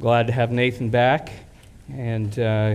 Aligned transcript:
Glad 0.00 0.26
to 0.26 0.32
have 0.32 0.50
Nathan 0.50 0.90
back 0.90 1.30
and 1.88 2.36
uh, 2.36 2.74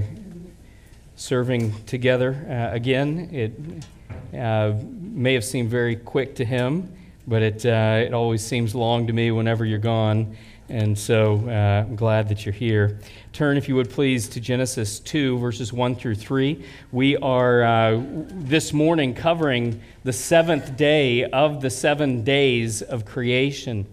serving 1.18 1.74
together 1.84 2.48
uh, 2.50 2.74
again. 2.74 3.30
It 3.34 4.40
uh, 4.40 4.74
may 5.02 5.34
have 5.34 5.44
seemed 5.44 5.70
very 5.70 5.98
quick 5.98 6.36
to 6.36 6.46
him, 6.46 6.94
but 7.28 7.42
it, 7.42 7.66
uh, 7.66 8.06
it 8.06 8.14
always 8.14 8.42
seems 8.42 8.74
long 8.74 9.06
to 9.08 9.12
me 9.12 9.32
whenever 9.32 9.66
you're 9.66 9.80
gone. 9.80 10.38
And 10.70 10.98
so 10.98 11.44
uh, 11.46 11.86
I'm 11.90 11.98
glad 11.98 12.30
that 12.30 12.46
you're 12.46 12.54
here. 12.54 13.00
Turn, 13.34 13.58
if 13.58 13.68
you 13.68 13.76
would 13.76 13.90
please, 13.90 14.30
to 14.30 14.40
Genesis 14.40 15.02
2, 15.02 15.40
verses 15.40 15.74
1 15.74 15.96
through 15.96 16.16
3. 16.16 16.64
We 16.94 17.18
are 17.18 17.64
uh, 17.64 18.02
this 18.30 18.72
morning 18.72 19.14
covering 19.14 19.82
the 20.06 20.14
seventh 20.14 20.78
day 20.78 21.26
of 21.26 21.62
the 21.62 21.70
seven 21.70 22.24
days 22.24 22.82
of 22.82 23.04
creation. 23.04 23.88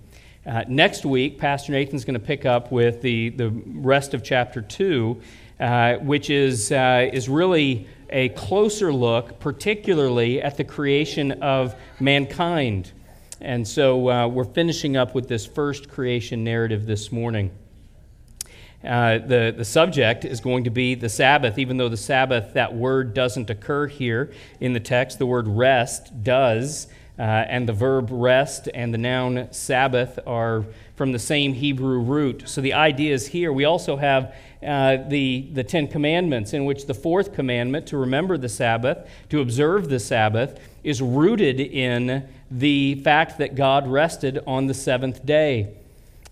Uh, 0.46 0.62
next 0.68 1.04
week, 1.04 1.38
Pastor 1.38 1.72
Nathan's 1.72 2.04
going 2.04 2.14
to 2.14 2.24
pick 2.24 2.46
up 2.46 2.70
with 2.70 3.02
the, 3.02 3.30
the 3.30 3.50
rest 3.50 4.14
of 4.14 4.22
chapter 4.22 4.62
2, 4.62 5.20
uh, 5.58 5.94
which 5.96 6.30
is, 6.30 6.70
uh, 6.70 7.10
is 7.12 7.28
really 7.28 7.88
a 8.10 8.28
closer 8.28 8.92
look, 8.92 9.40
particularly 9.40 10.40
at 10.40 10.56
the 10.56 10.62
creation 10.62 11.32
of 11.42 11.74
mankind. 11.98 12.92
And 13.40 13.66
so 13.66 14.08
uh, 14.08 14.28
we're 14.28 14.44
finishing 14.44 14.96
up 14.96 15.16
with 15.16 15.26
this 15.26 15.44
first 15.44 15.88
creation 15.88 16.44
narrative 16.44 16.86
this 16.86 17.10
morning. 17.10 17.50
Uh, 18.84 19.18
the, 19.18 19.52
the 19.56 19.64
subject 19.64 20.24
is 20.24 20.40
going 20.40 20.62
to 20.62 20.70
be 20.70 20.94
the 20.94 21.08
Sabbath, 21.08 21.58
even 21.58 21.76
though 21.76 21.88
the 21.88 21.96
Sabbath, 21.96 22.54
that 22.54 22.72
word 22.72 23.14
doesn't 23.14 23.50
occur 23.50 23.88
here 23.88 24.30
in 24.60 24.74
the 24.74 24.80
text. 24.80 25.18
The 25.18 25.26
word 25.26 25.48
rest 25.48 26.22
does. 26.22 26.86
Uh, 27.18 27.22
and 27.22 27.66
the 27.66 27.72
verb 27.72 28.08
rest 28.10 28.68
and 28.74 28.92
the 28.92 28.98
noun 28.98 29.48
Sabbath 29.50 30.18
are 30.26 30.66
from 30.96 31.12
the 31.12 31.18
same 31.18 31.54
Hebrew 31.54 32.00
root. 32.00 32.42
So 32.46 32.60
the 32.60 32.74
idea 32.74 33.14
is 33.14 33.26
here. 33.28 33.52
We 33.52 33.64
also 33.64 33.96
have 33.96 34.34
uh, 34.62 34.98
the, 35.08 35.48
the 35.52 35.64
Ten 35.64 35.88
Commandments, 35.88 36.52
in 36.52 36.66
which 36.66 36.86
the 36.86 36.94
fourth 36.94 37.32
commandment, 37.32 37.86
to 37.86 37.96
remember 37.96 38.36
the 38.36 38.48
Sabbath, 38.48 39.08
to 39.30 39.40
observe 39.40 39.88
the 39.88 39.98
Sabbath, 39.98 40.60
is 40.84 41.00
rooted 41.00 41.58
in 41.60 42.28
the 42.50 42.96
fact 42.96 43.38
that 43.38 43.54
God 43.54 43.88
rested 43.88 44.40
on 44.46 44.66
the 44.66 44.74
seventh 44.74 45.24
day. 45.24 45.74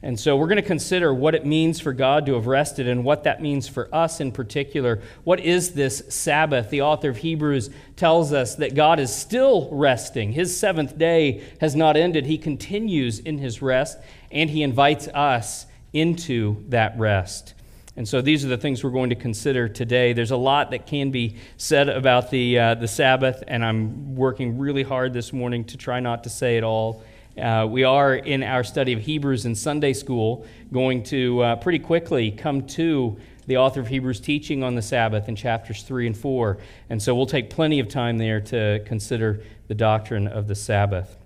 And 0.05 0.21
so 0.21 0.37
we're 0.37 0.49
going 0.49 0.57
to 0.57 0.63
consider 0.63 1.15
what 1.15 1.35
it 1.35 1.47
means 1.47 1.81
for 1.81 1.95
God 1.95 2.27
to 2.27 2.35
have 2.35 2.47
rested 2.47 2.87
and 2.87 3.05
what 3.05 3.25
that 3.25 3.41
means 3.41 3.67
for 3.67 3.89
us 3.91 4.21
in 4.21 4.33
particular. 4.33 5.01
What 5.25 5.41
is 5.41 5.73
this 5.73 6.03
Sabbath? 6.11 6.69
The 6.69 6.83
author 6.83 7.09
of 7.09 7.17
Hebrews 7.17 7.71
tells 7.97 8.31
us 8.31 8.57
that 8.57 8.75
God 8.75 9.01
is 9.01 9.11
still 9.11 9.67
resting. 9.73 10.33
His 10.33 10.55
seventh 10.55 10.99
day 10.99 11.43
has 11.59 11.75
not 11.75 11.97
ended. 11.97 12.27
He 12.27 12.37
continues 12.37 13.19
in 13.19 13.39
his 13.39 13.63
rest, 13.63 13.97
and 14.31 14.51
he 14.51 14.63
invites 14.63 15.09
us 15.09 15.65
into 15.95 16.63
that 16.69 16.99
rest. 16.99 17.55
And 17.97 18.07
so 18.07 18.21
these 18.21 18.45
are 18.45 18.49
the 18.49 18.59
things 18.59 18.85
we're 18.85 18.91
going 18.91 19.09
to 19.09 19.17
consider 19.17 19.71
today. 19.71 20.13
There's 20.13 20.33
a 20.33 20.37
lot 20.37 20.73
that 20.73 20.87
can 20.87 21.13
be 21.13 21.37
said 21.57 21.89
about 21.89 22.31
the, 22.31 22.59
uh, 22.59 22.75
the 22.75 22.89
Sabbath, 22.89 23.43
and 23.49 23.65
I'm 23.65 24.17
working 24.17 24.59
really 24.59 24.83
hard 24.83 25.15
this 25.15 25.33
morning 25.33 25.65
to 25.65 25.79
try 25.79 26.01
not 26.01 26.25
to 26.25 26.29
say 26.29 26.59
it 26.59 26.63
all. 26.63 27.03
Uh, 27.41 27.67
we 27.69 27.83
are 27.83 28.15
in 28.15 28.45
our 28.45 28.63
study 28.63 28.93
of 28.93 29.01
Hebrews 29.01 29.45
in 29.45 29.57
Sunday 29.57 29.93
school 29.93 30.47
going 30.73 31.03
to 31.05 31.41
uh, 31.43 31.57
pretty 31.57 31.81
quickly 31.81 32.31
come 32.31 32.65
to 32.69 33.17
the 33.49 33.57
author 33.57 33.81
of 33.81 33.89
Hebrews 33.89 34.21
teaching 34.21 34.63
on 34.63 34.77
the 34.77 34.83
Sabbath 34.83 35.29
in 35.29 35.35
chapters 35.35 35.83
3 35.83 36.07
and 36.07 36.17
4. 36.17 36.59
And 36.91 37.03
so 37.03 37.13
we'll 37.13 37.27
take 37.27 37.51
plenty 37.51 37.81
of 37.81 37.89
time 37.89 38.19
there 38.19 38.41
to 38.43 38.81
consider 38.87 39.43
the 39.67 39.75
doctrine 39.75 40.29
of 40.29 40.47
the 40.47 40.55
Sabbath. 40.55 41.17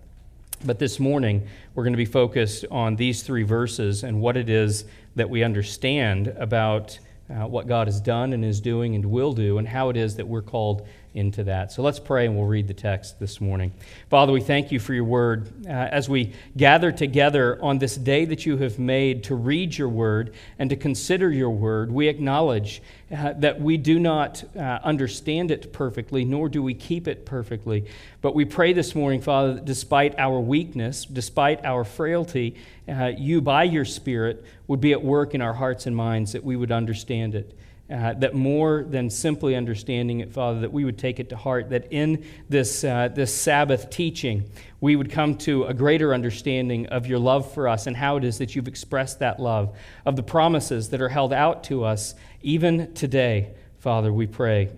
But 0.65 0.79
this 0.79 0.99
morning, 0.99 1.47
we're 1.75 1.85
going 1.85 1.93
to 1.93 1.99
be 1.99 2.07
focused 2.07 2.65
on 2.71 2.97
these 2.97 3.23
three 3.23 3.43
verses 3.43 4.03
and 4.03 4.23
what 4.23 4.39
it 4.39 4.49
is 4.49 4.87
that 5.15 5.29
we 5.29 5.43
understand 5.43 6.29
about 6.29 6.99
uh, 7.31 7.47
what 7.47 7.67
God 7.67 7.87
has 7.87 8.01
done 8.01 8.33
and 8.33 8.43
is 8.43 8.63
doing 8.63 8.95
and 8.95 9.05
will 9.05 9.35
do, 9.35 9.59
and 9.59 9.69
how 9.69 9.91
it 9.91 9.97
is 9.99 10.17
that 10.17 10.27
we're 10.27 10.41
called 10.41 10.89
into 11.19 11.45
that. 11.45 11.73
So 11.73 11.83
let's 11.83 11.99
pray 11.99 12.27
and 12.27 12.37
we'll 12.37 12.47
read 12.47 12.69
the 12.69 12.75
text 12.75 13.19
this 13.19 13.41
morning. 13.41 13.73
Father, 14.09 14.33
we 14.33 14.41
thank 14.41 14.73
you 14.73 14.79
for 14.79 14.95
your 14.95 15.05
word. 15.05 15.67
Uh, 15.67 15.71
as 15.71 16.09
we 16.09 16.33
gather 16.57 16.93
together 16.93 17.59
on 17.61 17.79
this 17.79 17.97
day 17.97 18.25
that 18.25 18.47
you 18.47 18.57
have 18.57 18.79
made 18.79 19.25
to 19.25 19.35
read 19.35 19.77
your 19.77 19.89
word 19.89 20.33
and 20.59 20.71
to 20.71 20.77
consider 20.77 21.31
your 21.31 21.51
word, 21.51 21.91
we 21.91 22.09
acknowledge 22.09 22.81
uh, 23.15 23.33
that 23.39 23.61
we 23.61 23.77
do 23.77 23.99
not 23.99 24.45
uh, 24.57 24.79
understand 24.85 25.51
it 25.51 25.73
perfectly, 25.73 26.25
nor 26.25 26.49
do 26.49 26.63
we 26.63 26.75
keep 26.75 27.09
it 27.09 27.27
perfectly. 27.27 27.85
But 28.21 28.35
we 28.35 28.45
pray 28.45 28.73
this 28.73 28.95
morning, 28.95 29.21
Father, 29.21 29.55
that 29.55 29.65
despite 29.65 30.19
our 30.19 30.39
weakness, 30.41 31.05
despite 31.05 31.65
our 31.65 31.85
frailty, 31.85 32.57
uh, 32.89 33.13
you, 33.17 33.41
by 33.41 33.65
your 33.65 33.85
Spirit, 33.85 34.45
would 34.67 34.81
be 34.81 34.93
at 34.93 35.03
work 35.03 35.35
in 35.35 35.43
our 35.43 35.55
hearts 35.55 35.87
and 35.87 35.97
minds 35.97 36.33
that 36.33 36.45
we 36.45 36.57
would 36.57 36.73
understand 36.73 37.35
it. 37.35 37.59
Uh, 37.91 38.13
that 38.13 38.35
more 38.35 38.85
than 38.87 39.09
simply 39.09 39.57
understanding 39.57 40.21
it, 40.21 40.31
Father, 40.31 40.61
that 40.61 40.71
we 40.71 40.85
would 40.85 40.99
take 40.99 41.19
it 41.19 41.31
to 41.31 41.37
heart, 41.37 41.71
that 41.71 41.91
in 41.91 42.23
this, 42.47 42.85
uh, 42.85 43.09
this 43.09 43.35
Sabbath 43.35 43.89
teaching, 43.89 44.45
we 44.83 44.95
would 44.95 45.11
come 45.11 45.35
to 45.39 45.65
a 45.65 45.73
greater 45.73 46.13
understanding 46.13 46.87
of 46.89 47.07
your 47.07 47.19
love 47.19 47.51
for 47.55 47.67
us 47.67 47.87
and 47.87 47.97
how 47.97 48.19
it 48.19 48.25
is 48.25 48.37
that 48.37 48.55
you've 48.55 48.69
expressed 48.69 49.21
that 49.21 49.41
love, 49.41 49.75
of 50.05 50.17
the 50.17 50.23
promises 50.23 50.91
that 50.91 51.01
are 51.01 51.09
held 51.09 51.33
out 51.33 51.65
to 51.65 51.83
us 51.83 52.15
even 52.43 52.93
today, 52.93 53.55
Father, 53.79 54.13
we 54.13 54.27
pray 54.27 54.69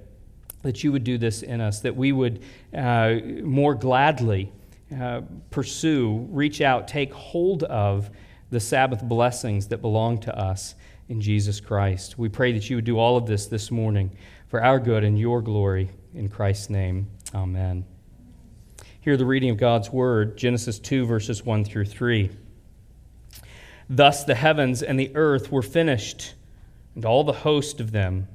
that 0.63 0.85
you 0.85 0.93
would 0.93 1.05
do 1.05 1.19
this 1.19 1.43
in 1.43 1.61
us, 1.61 1.81
that 1.81 1.97
we 1.97 2.13
would 2.13 2.43
uh, 2.73 3.17
more 3.43 3.75
gladly 3.75 4.53
uh, 4.99 5.23
pursue, 5.51 6.29
reach 6.31 6.61
out, 6.61 6.87
take 6.87 7.13
hold 7.13 7.65
of 7.65 8.11
the 8.51 8.61
Sabbath 8.61 9.03
blessings 9.03 9.69
that 9.69 9.79
belong 9.79 10.19
to 10.19 10.39
us 10.39 10.75
in 11.11 11.21
Jesus 11.21 11.61
Christ. 11.61 12.17
We 12.17 12.29
pray 12.29 12.53
that 12.53 12.71
you 12.71 12.77
would 12.77 12.85
do 12.85 12.97
all 12.97 13.17
of 13.17 13.27
this 13.27 13.47
this 13.47 13.73
morning 13.73 14.17
for 14.47 14.63
our 14.63 14.79
good 14.79 15.03
and 15.03 15.19
your 15.19 15.43
glory. 15.43 15.91
In 16.15 16.29
Christ's 16.29 16.71
name, 16.71 17.09
amen. 17.35 17.85
Hear 19.01 19.17
the 19.17 19.27
reading 19.27 19.51
of 19.51 19.57
God's 19.57 19.91
word, 19.91 20.39
Genesis 20.39 20.79
2, 20.79 21.07
verses 21.07 21.45
1 21.45 21.65
through 21.65 21.87
3. 21.87 22.31
Thus 23.89 24.23
the 24.23 24.37
heavens 24.37 24.85
and 24.85 25.01
the 25.01 25.11
earth 25.17 25.51
were 25.51 25.63
finished, 25.63 26.35
and 26.95 27.05
all 27.05 27.25
the 27.25 27.33
host 27.33 27.81
of 27.81 27.91
them. 27.91 28.29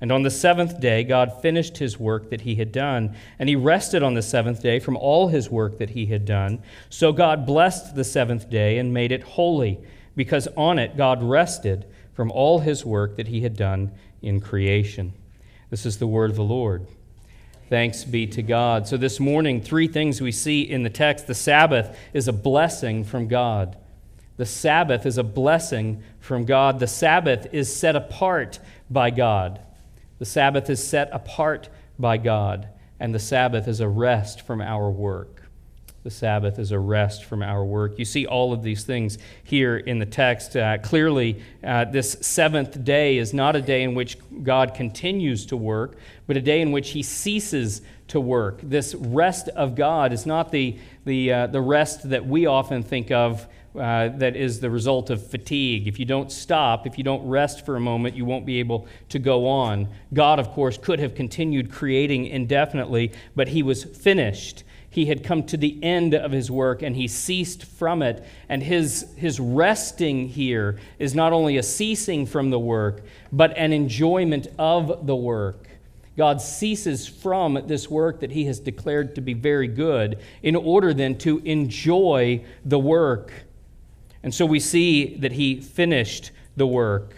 And 0.00 0.10
on 0.10 0.22
the 0.22 0.30
seventh 0.30 0.80
day, 0.80 1.04
God 1.04 1.42
finished 1.42 1.76
his 1.76 1.98
work 1.98 2.30
that 2.30 2.42
he 2.42 2.54
had 2.54 2.72
done, 2.72 3.14
and 3.38 3.46
he 3.46 3.56
rested 3.56 4.02
on 4.02 4.14
the 4.14 4.22
seventh 4.22 4.62
day 4.62 4.78
from 4.78 4.96
all 4.96 5.28
his 5.28 5.50
work 5.50 5.76
that 5.78 5.90
he 5.90 6.06
had 6.06 6.24
done. 6.24 6.62
So 6.88 7.12
God 7.12 7.44
blessed 7.44 7.94
the 7.94 8.04
seventh 8.04 8.48
day 8.48 8.78
and 8.78 8.94
made 8.94 9.12
it 9.12 9.22
holy, 9.22 9.80
because 10.14 10.48
on 10.56 10.78
it 10.78 10.96
God 10.96 11.22
rested 11.22 11.84
from 12.16 12.32
all 12.32 12.60
his 12.60 12.84
work 12.84 13.16
that 13.16 13.28
he 13.28 13.42
had 13.42 13.56
done 13.56 13.92
in 14.22 14.40
creation. 14.40 15.12
This 15.68 15.84
is 15.84 15.98
the 15.98 16.06
word 16.06 16.30
of 16.30 16.36
the 16.36 16.42
Lord. 16.42 16.86
Thanks 17.68 18.04
be 18.04 18.26
to 18.28 18.42
God. 18.42 18.88
So, 18.88 18.96
this 18.96 19.20
morning, 19.20 19.60
three 19.60 19.86
things 19.86 20.20
we 20.20 20.32
see 20.32 20.62
in 20.62 20.82
the 20.82 20.90
text. 20.90 21.26
The 21.26 21.34
Sabbath 21.34 21.98
is 22.14 22.26
a 22.26 22.32
blessing 22.32 23.04
from 23.04 23.28
God. 23.28 23.76
The 24.38 24.46
Sabbath 24.46 25.04
is 25.04 25.18
a 25.18 25.22
blessing 25.22 26.02
from 26.18 26.46
God. 26.46 26.78
The 26.78 26.86
Sabbath 26.86 27.48
is 27.52 27.74
set 27.74 27.96
apart 27.96 28.60
by 28.88 29.10
God. 29.10 29.60
The 30.18 30.24
Sabbath 30.24 30.70
is 30.70 30.86
set 30.86 31.10
apart 31.12 31.68
by 31.98 32.16
God. 32.16 32.68
And 32.98 33.14
the 33.14 33.18
Sabbath 33.18 33.68
is 33.68 33.80
a 33.80 33.88
rest 33.88 34.40
from 34.42 34.62
our 34.62 34.90
work 34.90 35.45
the 36.06 36.10
Sabbath 36.12 36.60
is 36.60 36.70
a 36.70 36.78
rest 36.78 37.24
from 37.24 37.42
our 37.42 37.64
work. 37.64 37.98
You 37.98 38.04
see 38.04 38.26
all 38.26 38.52
of 38.52 38.62
these 38.62 38.84
things 38.84 39.18
here 39.42 39.76
in 39.76 39.98
the 39.98 40.06
text. 40.06 40.56
Uh, 40.56 40.78
clearly, 40.78 41.42
uh, 41.64 41.86
this 41.86 42.12
seventh 42.20 42.84
day 42.84 43.18
is 43.18 43.34
not 43.34 43.56
a 43.56 43.60
day 43.60 43.82
in 43.82 43.96
which 43.96 44.16
God 44.44 44.72
continues 44.72 45.46
to 45.46 45.56
work, 45.56 45.96
but 46.28 46.36
a 46.36 46.40
day 46.40 46.60
in 46.60 46.70
which 46.70 46.90
He 46.90 47.02
ceases 47.02 47.82
to 48.06 48.20
work. 48.20 48.60
This 48.62 48.94
rest 48.94 49.48
of 49.48 49.74
God 49.74 50.12
is 50.12 50.26
not 50.26 50.52
the, 50.52 50.78
the, 51.04 51.32
uh, 51.32 51.46
the 51.48 51.60
rest 51.60 52.08
that 52.08 52.24
we 52.24 52.46
often 52.46 52.84
think 52.84 53.10
of. 53.10 53.44
Uh, 53.74 54.08
that 54.16 54.36
is 54.36 54.60
the 54.60 54.70
result 54.70 55.10
of 55.10 55.26
fatigue. 55.26 55.86
If 55.86 55.98
you 55.98 56.06
don't 56.06 56.32
stop, 56.32 56.86
if 56.86 56.96
you 56.96 57.04
don't 57.04 57.28
rest 57.28 57.66
for 57.66 57.76
a 57.76 57.80
moment, 57.80 58.16
you 58.16 58.24
won't 58.24 58.46
be 58.46 58.58
able 58.58 58.86
to 59.10 59.18
go 59.18 59.46
on. 59.46 59.88
God, 60.14 60.38
of 60.38 60.48
course, 60.52 60.78
could 60.78 60.98
have 60.98 61.14
continued 61.14 61.70
creating 61.70 62.26
indefinitely, 62.26 63.12
but 63.34 63.48
He 63.48 63.62
was 63.62 63.84
finished 63.84 64.64
he 64.96 65.04
had 65.04 65.22
come 65.22 65.42
to 65.42 65.58
the 65.58 65.78
end 65.84 66.14
of 66.14 66.32
his 66.32 66.50
work 66.50 66.80
and 66.80 66.96
he 66.96 67.06
ceased 67.06 67.66
from 67.66 68.00
it. 68.00 68.24
And 68.48 68.62
his, 68.62 69.12
his 69.18 69.38
resting 69.38 70.26
here 70.26 70.78
is 70.98 71.14
not 71.14 71.34
only 71.34 71.58
a 71.58 71.62
ceasing 71.62 72.24
from 72.24 72.48
the 72.48 72.58
work, 72.58 73.02
but 73.30 73.54
an 73.58 73.74
enjoyment 73.74 74.46
of 74.58 75.06
the 75.06 75.14
work. 75.14 75.68
God 76.16 76.40
ceases 76.40 77.06
from 77.06 77.62
this 77.66 77.90
work 77.90 78.20
that 78.20 78.30
he 78.30 78.46
has 78.46 78.58
declared 78.58 79.14
to 79.16 79.20
be 79.20 79.34
very 79.34 79.68
good 79.68 80.18
in 80.42 80.56
order 80.56 80.94
then 80.94 81.18
to 81.18 81.42
enjoy 81.44 82.42
the 82.64 82.78
work. 82.78 83.34
And 84.22 84.34
so 84.34 84.46
we 84.46 84.60
see 84.60 85.16
that 85.16 85.32
he 85.32 85.60
finished 85.60 86.30
the 86.56 86.66
work, 86.66 87.14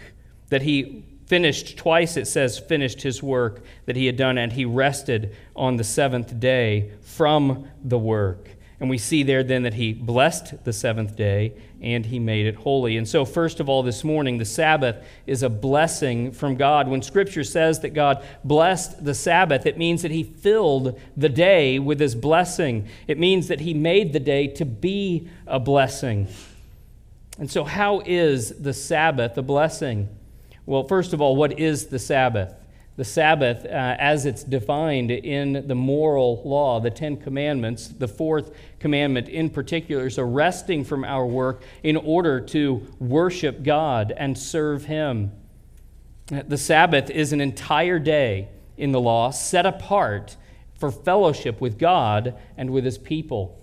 that 0.49 0.63
he 0.63 1.05
finished 1.29 1.77
twice 1.77 2.17
it 2.17 2.27
says 2.27 2.59
finished 2.59 3.03
his 3.03 3.23
work 3.23 3.63
that 3.85 3.95
he 3.95 4.07
had 4.07 4.17
done 4.17 4.37
and 4.37 4.51
he 4.53 4.65
rested 4.65 5.33
on 5.55 5.77
the 5.77 5.83
seventh 5.83 6.39
day 6.39 6.91
from 7.01 7.69
the 7.83 7.99
work 7.99 8.49
And 8.79 8.89
we 8.89 8.97
see 8.97 9.23
there 9.23 9.43
then 9.43 9.63
that 9.63 9.75
he 9.75 9.93
blessed 9.93 10.63
the 10.63 10.73
seventh 10.73 11.15
day 11.15 11.53
and 11.81 12.05
he 12.05 12.17
made 12.17 12.45
it 12.45 12.55
holy. 12.55 12.95
And 12.95 13.07
so, 13.07 13.25
first 13.25 13.59
of 13.59 13.67
all, 13.67 13.83
this 13.83 14.03
morning, 14.05 14.37
the 14.37 14.45
Sabbath 14.45 15.05
is 15.27 15.43
a 15.43 15.49
blessing 15.49 16.31
from 16.31 16.55
God. 16.55 16.87
When 16.87 17.01
Scripture 17.01 17.43
says 17.43 17.81
that 17.81 17.89
God 17.89 18.25
blessed 18.43 19.03
the 19.03 19.13
Sabbath, 19.13 19.65
it 19.65 19.77
means 19.77 20.01
that 20.01 20.11
he 20.11 20.23
filled 20.23 20.99
the 21.17 21.29
day 21.29 21.77
with 21.77 21.99
his 21.99 22.15
blessing. 22.15 22.87
It 23.07 23.19
means 23.19 23.49
that 23.49 23.59
he 23.59 23.73
made 23.73 24.13
the 24.13 24.19
day 24.19 24.47
to 24.47 24.65
be 24.65 25.29
a 25.45 25.59
blessing. 25.59 26.29
And 27.37 27.51
so, 27.51 27.65
how 27.65 28.01
is 28.05 28.61
the 28.61 28.73
Sabbath 28.73 29.37
a 29.37 29.41
blessing? 29.41 30.07
Well, 30.69 30.83
first 30.83 31.13
of 31.13 31.21
all, 31.21 31.35
what 31.35 31.59
is 31.59 31.87
the 31.87 31.97
Sabbath? 31.97 32.53
the 32.95 33.05
Sabbath, 33.05 33.63
uh, 33.63 33.69
as 33.97 34.25
it's 34.25 34.43
defined 34.43 35.09
in 35.09 35.65
the 35.69 35.73
moral 35.73 36.41
law, 36.43 36.81
the 36.81 36.91
Ten 36.91 37.15
Commandments, 37.15 37.87
the 37.87 38.09
fourth 38.09 38.51
commandment 38.77 39.29
in 39.29 39.49
particular, 39.49 40.05
is 40.07 40.17
a 40.17 40.25
resting 40.25 40.83
from 40.83 41.05
our 41.05 41.25
work 41.25 41.63
in 41.81 41.95
order 41.95 42.41
to 42.41 42.85
worship 42.99 43.63
God 43.63 44.13
and 44.17 44.37
serve 44.37 44.83
Him. 44.83 45.31
The 46.27 46.57
Sabbath 46.57 47.09
is 47.09 47.31
an 47.31 47.39
entire 47.39 47.99
day 47.99 48.49
in 48.75 48.91
the 48.91 48.99
law 48.99 49.31
set 49.31 49.65
apart 49.65 50.35
for 50.77 50.91
fellowship 50.91 51.61
with 51.61 51.79
God 51.79 52.37
and 52.57 52.69
with 52.69 52.83
His 52.83 52.97
people. 52.97 53.57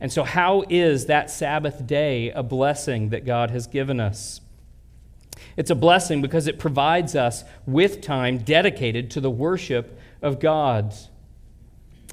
And 0.00 0.12
so, 0.12 0.22
how 0.22 0.64
is 0.68 1.06
that 1.06 1.30
Sabbath 1.30 1.86
day 1.86 2.30
a 2.30 2.42
blessing 2.42 3.08
that 3.08 3.24
God 3.24 3.50
has 3.52 3.66
given 3.66 4.00
us? 4.00 4.42
It's 5.56 5.70
a 5.70 5.74
blessing 5.74 6.22
because 6.22 6.46
it 6.46 6.58
provides 6.58 7.14
us 7.14 7.44
with 7.66 8.00
time 8.00 8.38
dedicated 8.38 9.10
to 9.12 9.20
the 9.20 9.30
worship 9.30 9.98
of 10.20 10.40
God. 10.40 10.94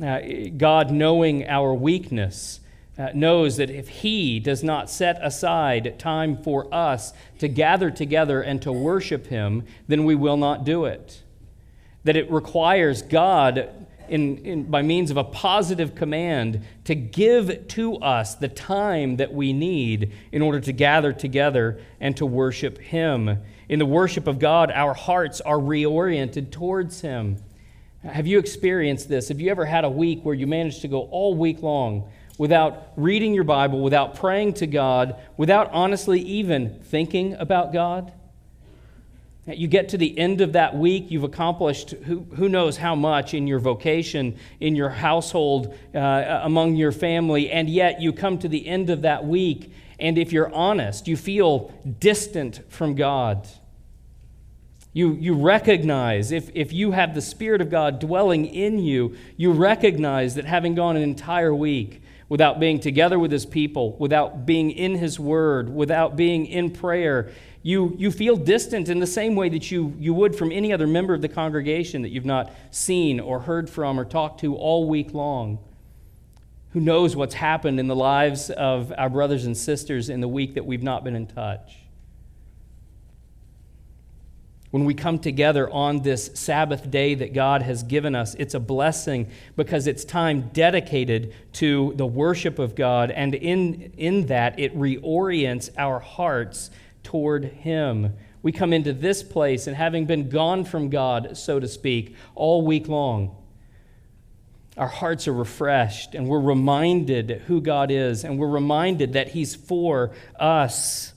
Uh, 0.01 0.19
God, 0.57 0.91
knowing 0.91 1.47
our 1.47 1.73
weakness, 1.73 2.59
uh, 2.99 3.09
knows 3.13 3.57
that 3.57 3.69
if 3.69 3.87
He 3.87 4.39
does 4.39 4.63
not 4.63 4.89
set 4.89 5.17
aside 5.21 5.97
time 5.97 6.35
for 6.35 6.73
us 6.73 7.13
to 7.39 7.47
gather 7.47 7.89
together 7.89 8.41
and 8.41 8.61
to 8.61 8.73
worship 8.73 9.27
Him, 9.27 9.63
then 9.87 10.03
we 10.03 10.15
will 10.15 10.37
not 10.37 10.65
do 10.65 10.85
it. 10.85 11.23
That 12.03 12.17
it 12.17 12.29
requires 12.29 13.01
God 13.01 13.78
in, 14.09 14.37
in, 14.45 14.63
by 14.63 14.81
means 14.81 15.11
of 15.11 15.17
a 15.17 15.23
positive 15.23 15.95
command 15.95 16.65
to 16.85 16.95
give 16.95 17.67
to 17.69 17.95
us 17.97 18.35
the 18.35 18.47
time 18.47 19.17
that 19.17 19.33
we 19.33 19.53
need 19.53 20.11
in 20.31 20.41
order 20.41 20.59
to 20.59 20.71
gather 20.71 21.13
together 21.13 21.79
and 21.99 22.15
to 22.17 22.25
worship 22.25 22.77
Him. 22.77 23.39
In 23.67 23.79
the 23.79 23.85
worship 23.85 24.27
of 24.27 24.39
God, 24.39 24.71
our 24.71 24.93
hearts 24.93 25.41
are 25.41 25.57
reoriented 25.57 26.51
towards 26.51 27.01
Him. 27.01 27.37
Have 28.03 28.27
you 28.27 28.39
experienced 28.39 29.09
this? 29.09 29.27
Have 29.27 29.39
you 29.39 29.51
ever 29.51 29.65
had 29.65 29.83
a 29.83 29.89
week 29.89 30.21
where 30.23 30.35
you 30.35 30.47
managed 30.47 30.81
to 30.81 30.87
go 30.87 31.01
all 31.11 31.35
week 31.35 31.61
long 31.61 32.09
without 32.37 32.93
reading 32.95 33.33
your 33.33 33.43
Bible, 33.43 33.81
without 33.81 34.15
praying 34.15 34.53
to 34.53 34.67
God, 34.67 35.15
without 35.35 35.69
honestly 35.71 36.21
even 36.21 36.79
thinking 36.83 37.33
about 37.33 37.73
God? 37.73 38.13
You 39.55 39.67
get 39.67 39.89
to 39.89 39.97
the 39.97 40.17
end 40.17 40.41
of 40.41 40.53
that 40.53 40.75
week, 40.75 41.09
you've 41.09 41.23
accomplished 41.23 41.91
who, 41.91 42.19
who 42.35 42.49
knows 42.49 42.77
how 42.77 42.93
much 42.93 43.33
in 43.33 43.47
your 43.47 43.59
vocation, 43.59 44.37
in 44.59 44.75
your 44.75 44.89
household, 44.89 45.75
uh, 45.95 46.41
among 46.43 46.75
your 46.75 46.91
family, 46.91 47.49
and 47.49 47.69
yet 47.69 48.01
you 48.01 48.13
come 48.13 48.37
to 48.39 48.47
the 48.47 48.67
end 48.67 48.89
of 48.89 49.01
that 49.03 49.25
week, 49.25 49.71
and 49.99 50.17
if 50.17 50.31
you're 50.31 50.53
honest, 50.53 51.07
you 51.07 51.17
feel 51.17 51.73
distant 51.99 52.61
from 52.69 52.95
God. 52.95 53.47
You, 54.93 55.13
you 55.13 55.35
recognize, 55.35 56.31
if, 56.31 56.49
if 56.53 56.73
you 56.73 56.91
have 56.91 57.13
the 57.13 57.21
Spirit 57.21 57.61
of 57.61 57.69
God 57.69 57.99
dwelling 57.99 58.45
in 58.45 58.79
you, 58.79 59.15
you 59.37 59.51
recognize 59.51 60.35
that 60.35 60.45
having 60.45 60.75
gone 60.75 60.95
an 60.95 61.03
entire 61.03 61.53
week 61.53 62.01
without 62.27 62.59
being 62.59 62.79
together 62.79 63.17
with 63.17 63.31
His 63.31 63.45
people, 63.45 63.95
without 63.97 64.45
being 64.45 64.71
in 64.71 64.95
His 64.95 65.19
Word, 65.19 65.69
without 65.69 66.15
being 66.15 66.45
in 66.45 66.71
prayer, 66.71 67.31
you, 67.61 67.93
you 67.97 68.11
feel 68.11 68.37
distant 68.37 68.87
in 68.87 68.99
the 68.99 69.07
same 69.07 69.35
way 69.35 69.49
that 69.49 69.69
you, 69.69 69.93
you 69.97 70.13
would 70.13 70.35
from 70.35 70.51
any 70.51 70.71
other 70.71 70.87
member 70.87 71.13
of 71.13 71.21
the 71.21 71.27
congregation 71.27 72.03
that 72.03 72.09
you've 72.09 72.25
not 72.25 72.51
seen 72.71 73.19
or 73.19 73.41
heard 73.41 73.69
from 73.69 73.99
or 73.99 74.05
talked 74.05 74.39
to 74.41 74.55
all 74.55 74.87
week 74.87 75.13
long. 75.13 75.59
Who 76.71 76.79
knows 76.79 77.15
what's 77.15 77.33
happened 77.33 77.79
in 77.79 77.87
the 77.87 77.95
lives 77.95 78.49
of 78.49 78.93
our 78.97 79.09
brothers 79.09 79.45
and 79.45 79.57
sisters 79.57 80.09
in 80.09 80.21
the 80.21 80.27
week 80.27 80.53
that 80.53 80.65
we've 80.65 80.83
not 80.83 81.03
been 81.03 81.15
in 81.15 81.27
touch? 81.27 81.79
When 84.71 84.85
we 84.85 84.93
come 84.93 85.17
together 85.17 85.67
on 85.67 86.03
this 86.03 86.29
Sabbath 86.35 86.91
day 86.91 87.15
that 87.15 87.33
God 87.33 87.63
has 87.63 87.81
given 87.81 88.13
us, 88.13 88.35
it's 88.35 88.53
a 88.53 88.59
blessing 88.59 89.31
because 89.55 89.87
it's 89.87 90.05
time 90.05 90.49
dedicated 90.53 91.33
to 91.53 91.93
the 91.95 92.05
worship 92.05 92.59
of 92.59 92.75
God. 92.75 93.09
And 93.09 93.33
in, 93.33 93.91
in 93.97 94.27
that, 94.27 94.59
it 94.59 94.77
reorients 94.77 95.71
our 95.75 95.99
hearts 95.99 96.69
toward 97.03 97.45
Him. 97.45 98.13
We 98.41 98.51
come 98.51 98.71
into 98.71 98.93
this 98.93 99.21
place 99.21 99.67
and 99.67 99.75
having 99.75 100.05
been 100.05 100.29
gone 100.29 100.63
from 100.63 100.89
God, 100.89 101.37
so 101.37 101.59
to 101.59 101.67
speak, 101.67 102.15
all 102.35 102.65
week 102.65 102.87
long, 102.87 103.35
our 104.77 104.87
hearts 104.87 105.27
are 105.27 105.33
refreshed 105.33 106.15
and 106.15 106.27
we're 106.27 106.39
reminded 106.39 107.41
who 107.47 107.59
God 107.59 107.91
is 107.91 108.23
and 108.23 108.39
we're 108.39 108.47
reminded 108.47 109.13
that 109.13 109.29
He's 109.29 109.55
for 109.55 110.11
us. 110.39 111.13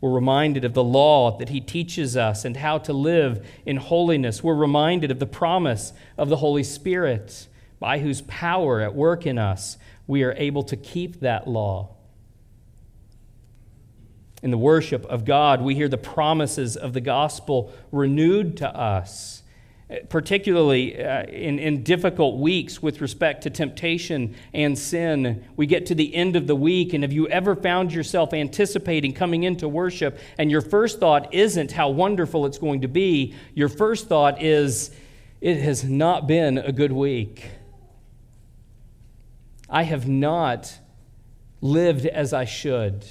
We're 0.00 0.12
reminded 0.12 0.64
of 0.64 0.74
the 0.74 0.84
law 0.84 1.36
that 1.38 1.48
He 1.48 1.60
teaches 1.60 2.16
us 2.16 2.44
and 2.44 2.56
how 2.56 2.78
to 2.78 2.92
live 2.92 3.44
in 3.66 3.78
holiness. 3.78 4.42
We're 4.42 4.54
reminded 4.54 5.10
of 5.10 5.18
the 5.18 5.26
promise 5.26 5.92
of 6.16 6.28
the 6.28 6.36
Holy 6.36 6.62
Spirit, 6.62 7.48
by 7.80 7.98
whose 7.98 8.20
power 8.22 8.80
at 8.80 8.94
work 8.94 9.26
in 9.26 9.36
us 9.36 9.76
we 10.06 10.22
are 10.22 10.34
able 10.36 10.62
to 10.64 10.76
keep 10.76 11.20
that 11.20 11.48
law 11.48 11.93
in 14.44 14.50
the 14.50 14.58
worship 14.58 15.06
of 15.06 15.24
God, 15.24 15.62
we 15.62 15.74
hear 15.74 15.88
the 15.88 15.96
promises 15.96 16.76
of 16.76 16.92
the 16.92 17.00
gospel 17.00 17.72
renewed 17.90 18.58
to 18.58 18.68
us, 18.68 19.42
particularly 20.10 21.02
uh, 21.02 21.22
in, 21.22 21.58
in 21.58 21.82
difficult 21.82 22.38
weeks 22.38 22.82
with 22.82 23.00
respect 23.00 23.44
to 23.44 23.50
temptation 23.50 24.34
and 24.52 24.78
sin. 24.78 25.42
We 25.56 25.64
get 25.64 25.86
to 25.86 25.94
the 25.94 26.14
end 26.14 26.36
of 26.36 26.46
the 26.46 26.54
week, 26.54 26.92
and 26.92 27.02
have 27.02 27.12
you 27.12 27.26
ever 27.28 27.56
found 27.56 27.94
yourself 27.94 28.34
anticipating 28.34 29.14
coming 29.14 29.44
into 29.44 29.66
worship, 29.66 30.18
and 30.36 30.50
your 30.50 30.60
first 30.60 31.00
thought 31.00 31.32
isn't 31.32 31.72
how 31.72 31.88
wonderful 31.88 32.44
it's 32.44 32.58
going 32.58 32.82
to 32.82 32.88
be? 32.88 33.34
Your 33.54 33.70
first 33.70 34.08
thought 34.08 34.42
is, 34.42 34.90
it 35.40 35.56
has 35.62 35.84
not 35.84 36.26
been 36.26 36.58
a 36.58 36.70
good 36.70 36.92
week. 36.92 37.46
I 39.70 39.84
have 39.84 40.06
not 40.06 40.80
lived 41.62 42.04
as 42.04 42.34
I 42.34 42.44
should. 42.44 43.06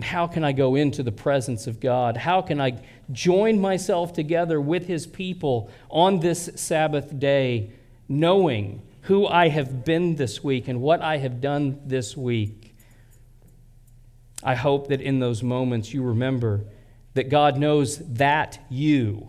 And 0.00 0.04
how 0.06 0.26
can 0.26 0.44
I 0.44 0.52
go 0.52 0.76
into 0.76 1.02
the 1.02 1.12
presence 1.12 1.66
of 1.66 1.78
God? 1.78 2.16
How 2.16 2.40
can 2.40 2.58
I 2.58 2.80
join 3.12 3.60
myself 3.60 4.14
together 4.14 4.58
with 4.58 4.86
His 4.86 5.06
people 5.06 5.70
on 5.90 6.20
this 6.20 6.48
Sabbath 6.54 7.18
day, 7.18 7.72
knowing 8.08 8.80
who 9.02 9.26
I 9.26 9.48
have 9.48 9.84
been 9.84 10.16
this 10.16 10.42
week 10.42 10.68
and 10.68 10.80
what 10.80 11.02
I 11.02 11.18
have 11.18 11.42
done 11.42 11.82
this 11.84 12.16
week? 12.16 12.74
I 14.42 14.54
hope 14.54 14.88
that 14.88 15.02
in 15.02 15.18
those 15.18 15.42
moments 15.42 15.92
you 15.92 16.02
remember 16.02 16.64
that 17.12 17.28
God 17.28 17.58
knows 17.58 17.98
that 17.98 18.58
you, 18.70 19.28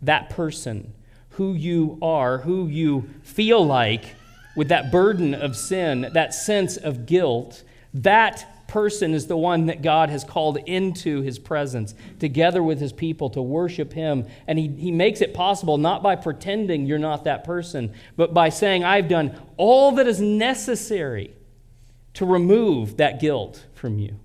that 0.00 0.30
person, 0.30 0.94
who 1.32 1.52
you 1.52 1.98
are, 2.00 2.38
who 2.38 2.66
you 2.66 3.10
feel 3.22 3.62
like 3.62 4.16
with 4.56 4.68
that 4.68 4.90
burden 4.90 5.34
of 5.34 5.54
sin, 5.54 6.08
that 6.14 6.32
sense 6.32 6.78
of 6.78 7.04
guilt, 7.04 7.62
that 7.92 8.51
person 8.72 9.12
is 9.12 9.26
the 9.26 9.36
one 9.36 9.66
that 9.66 9.82
God 9.82 10.08
has 10.08 10.24
called 10.24 10.56
into 10.56 11.20
his 11.20 11.38
presence, 11.38 11.94
together 12.18 12.62
with 12.62 12.80
his 12.80 12.90
people 12.90 13.28
to 13.30 13.42
worship 13.42 13.92
him. 13.92 14.26
And 14.46 14.58
he, 14.58 14.68
he 14.68 14.90
makes 14.90 15.20
it 15.20 15.34
possible 15.34 15.76
not 15.76 16.02
by 16.02 16.16
pretending 16.16 16.86
you're 16.86 16.98
not 16.98 17.24
that 17.24 17.44
person, 17.44 17.92
but 18.16 18.32
by 18.32 18.48
saying, 18.48 18.82
I've 18.82 19.08
done 19.08 19.38
all 19.58 19.92
that 19.92 20.06
is 20.06 20.22
necessary 20.22 21.34
to 22.14 22.24
remove 22.24 22.96
that 22.96 23.20
guilt 23.20 23.62
from 23.74 23.98
you. 23.98 24.18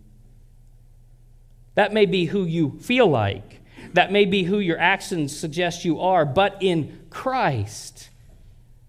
That 1.76 1.92
may 1.92 2.06
be 2.06 2.24
who 2.24 2.46
you 2.46 2.80
feel 2.80 3.08
like, 3.08 3.60
that 3.94 4.14
may 4.14 4.24
be 4.24 4.44
who 4.44 4.60
your 4.60 4.80
actions 4.80 5.38
suggest 5.38 5.84
you 5.84 6.00
are, 6.00 6.26
but 6.26 6.56
in 6.62 7.02
Christ, 7.10 8.10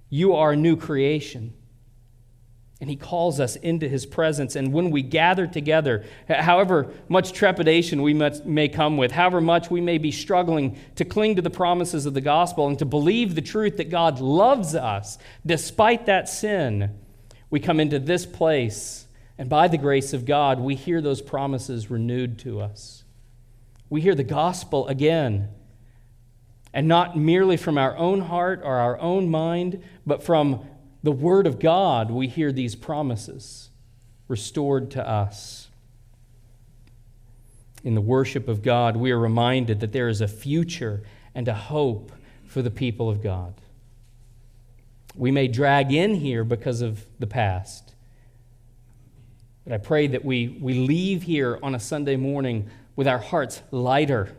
you 0.08 0.36
are 0.36 0.52
a 0.52 0.56
new 0.56 0.76
creation. 0.76 1.52
And 2.80 2.88
he 2.88 2.94
calls 2.94 3.40
us 3.40 3.56
into 3.56 3.88
his 3.88 4.06
presence. 4.06 4.54
And 4.54 4.72
when 4.72 4.90
we 4.92 5.02
gather 5.02 5.48
together, 5.48 6.04
however 6.28 6.92
much 7.08 7.32
trepidation 7.32 8.02
we 8.02 8.14
may 8.14 8.68
come 8.68 8.96
with, 8.96 9.10
however 9.10 9.40
much 9.40 9.68
we 9.68 9.80
may 9.80 9.98
be 9.98 10.12
struggling 10.12 10.78
to 10.94 11.04
cling 11.04 11.36
to 11.36 11.42
the 11.42 11.50
promises 11.50 12.06
of 12.06 12.14
the 12.14 12.20
gospel 12.20 12.68
and 12.68 12.78
to 12.78 12.84
believe 12.84 13.34
the 13.34 13.42
truth 13.42 13.78
that 13.78 13.90
God 13.90 14.20
loves 14.20 14.76
us 14.76 15.18
despite 15.44 16.06
that 16.06 16.28
sin, 16.28 16.96
we 17.50 17.58
come 17.58 17.80
into 17.80 17.98
this 17.98 18.24
place. 18.24 19.06
And 19.38 19.48
by 19.48 19.66
the 19.66 19.78
grace 19.78 20.12
of 20.12 20.24
God, 20.24 20.60
we 20.60 20.76
hear 20.76 21.00
those 21.00 21.22
promises 21.22 21.90
renewed 21.90 22.38
to 22.40 22.60
us. 22.60 23.02
We 23.90 24.00
hear 24.00 24.14
the 24.14 24.24
gospel 24.24 24.86
again. 24.86 25.48
And 26.72 26.86
not 26.86 27.16
merely 27.16 27.56
from 27.56 27.78
our 27.78 27.96
own 27.96 28.20
heart 28.20 28.60
or 28.62 28.76
our 28.76 29.00
own 29.00 29.30
mind, 29.30 29.82
but 30.06 30.22
from 30.22 30.64
the 31.08 31.12
Word 31.12 31.46
of 31.46 31.58
God, 31.58 32.10
we 32.10 32.28
hear 32.28 32.52
these 32.52 32.74
promises 32.74 33.70
restored 34.28 34.90
to 34.90 35.08
us. 35.08 35.68
In 37.82 37.94
the 37.94 38.02
worship 38.02 38.46
of 38.46 38.60
God, 38.60 38.94
we 38.94 39.10
are 39.10 39.18
reminded 39.18 39.80
that 39.80 39.92
there 39.92 40.10
is 40.10 40.20
a 40.20 40.28
future 40.28 41.02
and 41.34 41.48
a 41.48 41.54
hope 41.54 42.12
for 42.44 42.60
the 42.60 42.70
people 42.70 43.08
of 43.08 43.22
God. 43.22 43.54
We 45.14 45.30
may 45.30 45.48
drag 45.48 45.94
in 45.94 46.16
here 46.16 46.44
because 46.44 46.82
of 46.82 47.06
the 47.18 47.26
past. 47.26 47.94
But 49.64 49.72
I 49.72 49.78
pray 49.78 50.08
that 50.08 50.26
we, 50.26 50.58
we 50.60 50.74
leave 50.74 51.22
here 51.22 51.58
on 51.62 51.74
a 51.74 51.80
Sunday 51.80 52.16
morning 52.16 52.68
with 52.96 53.08
our 53.08 53.16
hearts 53.16 53.62
lighter 53.70 54.36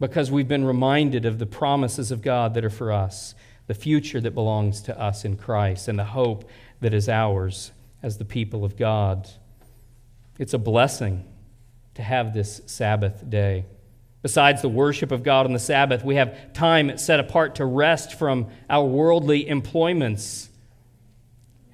because 0.00 0.32
we've 0.32 0.48
been 0.48 0.64
reminded 0.64 1.26
of 1.26 1.38
the 1.38 1.46
promises 1.46 2.10
of 2.10 2.22
God 2.22 2.54
that 2.54 2.64
are 2.64 2.70
for 2.70 2.90
us, 2.90 3.36
the 3.66 3.74
future 3.74 4.20
that 4.20 4.34
belongs 4.34 4.82
to 4.82 5.00
us 5.00 5.24
in 5.24 5.36
Christ, 5.36 5.88
and 5.88 5.98
the 5.98 6.04
hope 6.04 6.48
that 6.80 6.92
is 6.92 7.08
ours 7.08 7.72
as 8.02 8.18
the 8.18 8.24
people 8.24 8.64
of 8.64 8.76
God. 8.76 9.28
It's 10.38 10.54
a 10.54 10.58
blessing 10.58 11.24
to 11.94 12.02
have 12.02 12.34
this 12.34 12.62
Sabbath 12.66 13.28
day. 13.28 13.66
Besides 14.22 14.62
the 14.62 14.68
worship 14.68 15.10
of 15.10 15.22
God 15.22 15.46
on 15.46 15.52
the 15.52 15.58
Sabbath, 15.58 16.04
we 16.04 16.14
have 16.14 16.52
time 16.52 16.96
set 16.96 17.20
apart 17.20 17.56
to 17.56 17.64
rest 17.64 18.18
from 18.18 18.48
our 18.70 18.84
worldly 18.84 19.48
employments. 19.48 20.48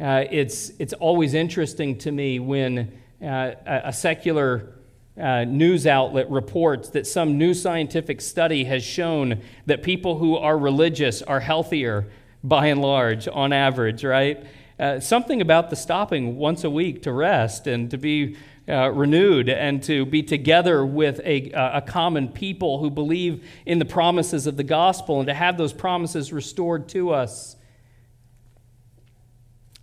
Uh, 0.00 0.25
it's, 0.30 0.71
it's 0.78 0.92
always 0.95 1.35
interesting 1.35 1.99
to 1.99 2.11
me 2.11 2.38
when 2.38 2.99
uh, 3.23 3.52
a 3.66 3.92
secular 3.92 4.78
uh, 5.21 5.45
news 5.45 5.87
outlet 5.87 6.31
reports 6.31 6.91
that 6.91 7.07
some 7.07 7.39
new 7.39 7.55
scientific 7.55 8.21
study 8.21 8.65
has 8.65 8.83
shown 8.83 9.41
that 9.67 9.83
people 9.83 10.19
who 10.19 10.37
are 10.37 10.57
religious 10.57 11.23
are 11.23 11.41
healthier 11.41 12.07
by 12.45 12.67
and 12.67 12.81
large, 12.81 13.27
on 13.29 13.53
average, 13.53 14.05
right? 14.05 14.47
Uh, 14.79 15.01
something 15.01 15.41
about 15.41 15.71
the 15.71 15.77
stopping 15.77 16.37
once 16.37 16.63
a 16.63 16.71
week 16.71 17.03
to 17.03 17.13
rest 17.13 17.67
and 17.67 17.91
to 17.91 17.99
be 17.99 18.37
uh, 18.69 18.91
renewed 18.91 19.49
and 19.49 19.83
to 19.83 20.05
be 20.07 20.23
together 20.23 20.85
with 20.85 21.21
a, 21.25 21.51
a 21.53 21.81
common 21.81 22.29
people 22.29 22.79
who 22.79 22.91
believe 22.91 23.45
in 23.67 23.79
the 23.79 23.85
promises 23.85 24.47
of 24.47 24.57
the 24.57 24.63
gospel 24.63 25.19
and 25.19 25.27
to 25.27 25.35
have 25.35 25.57
those 25.57 25.73
promises 25.73 26.33
restored 26.33 26.89
to 26.89 27.11
us. 27.11 27.57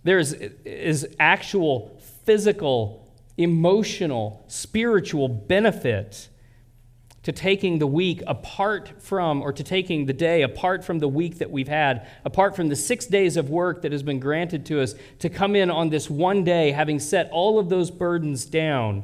There 0.04 0.18
is, 0.18 0.32
is 0.64 1.08
actual 1.18 2.00
physical, 2.24 3.05
emotional, 3.36 4.44
spiritual 4.48 5.28
benefit 5.28 6.28
to 7.26 7.32
taking 7.32 7.80
the 7.80 7.86
week 7.88 8.22
apart 8.28 9.02
from, 9.02 9.42
or 9.42 9.52
to 9.52 9.64
taking 9.64 10.06
the 10.06 10.12
day 10.12 10.42
apart 10.42 10.84
from 10.84 11.00
the 11.00 11.08
week 11.08 11.38
that 11.38 11.50
we've 11.50 11.66
had, 11.66 12.06
apart 12.24 12.54
from 12.54 12.68
the 12.68 12.76
six 12.76 13.04
days 13.04 13.36
of 13.36 13.50
work 13.50 13.82
that 13.82 13.90
has 13.90 14.04
been 14.04 14.20
granted 14.20 14.64
to 14.64 14.80
us, 14.80 14.94
to 15.18 15.28
come 15.28 15.56
in 15.56 15.68
on 15.68 15.90
this 15.90 16.08
one 16.08 16.44
day, 16.44 16.70
having 16.70 17.00
set 17.00 17.28
all 17.32 17.58
of 17.58 17.68
those 17.68 17.90
burdens 17.90 18.44
down, 18.44 19.02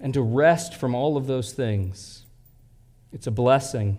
and 0.00 0.14
to 0.14 0.22
rest 0.22 0.74
from 0.74 0.94
all 0.94 1.16
of 1.16 1.26
those 1.26 1.52
things. 1.52 2.24
It's 3.12 3.26
a 3.26 3.30
blessing. 3.30 3.98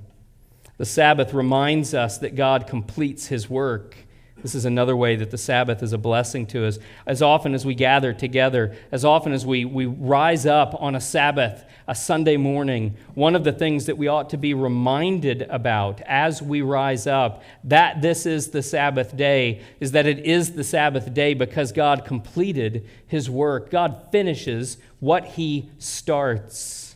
The 0.77 0.85
Sabbath 0.85 1.31
reminds 1.31 1.93
us 1.93 2.17
that 2.17 2.35
God 2.35 2.65
completes 2.65 3.27
His 3.27 3.47
work. 3.47 3.95
This 4.43 4.53
is 4.53 4.65
another 4.65 4.95
way 4.95 5.15
that 5.15 5.31
the 5.31 5.37
Sabbath 5.37 5.81
is 5.81 5.93
a 5.93 5.97
blessing 5.97 6.45
to 6.47 6.67
us. 6.67 6.77
As 7.07 7.21
often 7.21 7.55
as 7.55 7.65
we 7.65 7.73
gather 7.73 8.13
together, 8.13 8.75
as 8.91 9.03
often 9.03 9.33
as 9.33 9.45
we, 9.45 9.65
we 9.65 9.87
rise 9.87 10.45
up 10.45 10.75
on 10.79 10.93
a 10.93 11.01
Sabbath, 11.01 11.65
a 11.87 11.95
Sunday 11.95 12.37
morning, 12.37 12.95
one 13.15 13.35
of 13.35 13.43
the 13.43 13.51
things 13.51 13.87
that 13.87 13.97
we 13.97 14.07
ought 14.07 14.29
to 14.29 14.37
be 14.37 14.53
reminded 14.53 15.41
about 15.43 16.01
as 16.01 16.41
we 16.41 16.61
rise 16.61 17.07
up 17.07 17.41
that 17.63 18.01
this 18.01 18.27
is 18.27 18.49
the 18.49 18.61
Sabbath 18.61 19.17
day 19.17 19.61
is 19.79 19.93
that 19.93 20.05
it 20.05 20.19
is 20.19 20.53
the 20.53 20.63
Sabbath 20.63 21.13
day 21.13 21.33
because 21.33 21.71
God 21.71 22.05
completed 22.05 22.87
his 23.07 23.29
work. 23.29 23.71
God 23.71 24.07
finishes 24.11 24.77
what 24.99 25.25
he 25.25 25.69
starts. 25.79 26.86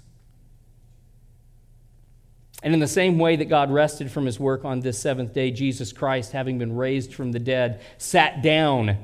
And 2.63 2.73
in 2.73 2.79
the 2.79 2.87
same 2.87 3.17
way 3.17 3.35
that 3.37 3.45
God 3.45 3.71
rested 3.71 4.11
from 4.11 4.25
his 4.25 4.39
work 4.39 4.63
on 4.65 4.81
this 4.81 4.99
seventh 4.99 5.33
day, 5.33 5.51
Jesus 5.51 5.91
Christ, 5.91 6.31
having 6.31 6.59
been 6.59 6.75
raised 6.75 7.13
from 7.13 7.31
the 7.31 7.39
dead, 7.39 7.81
sat 7.97 8.43
down 8.43 8.97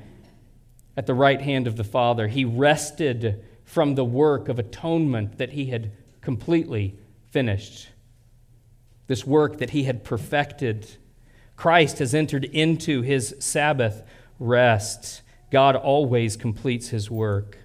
at 0.95 1.07
the 1.07 1.13
right 1.13 1.41
hand 1.41 1.65
of 1.67 1.75
the 1.75 1.83
Father. 1.83 2.27
He 2.27 2.45
rested 2.45 3.43
from 3.63 3.95
the 3.95 4.05
work 4.05 4.47
of 4.47 4.59
atonement 4.59 5.37
that 5.39 5.51
he 5.51 5.67
had 5.67 5.91
completely 6.21 6.97
finished, 7.31 7.89
this 9.07 9.25
work 9.25 9.57
that 9.57 9.71
he 9.71 9.83
had 9.83 10.03
perfected. 10.03 10.87
Christ 11.55 11.99
has 11.99 12.13
entered 12.13 12.45
into 12.45 13.01
his 13.01 13.35
Sabbath 13.39 14.03
rest. 14.39 15.21
God 15.51 15.75
always 15.75 16.37
completes 16.37 16.89
his 16.89 17.09
work. 17.09 17.57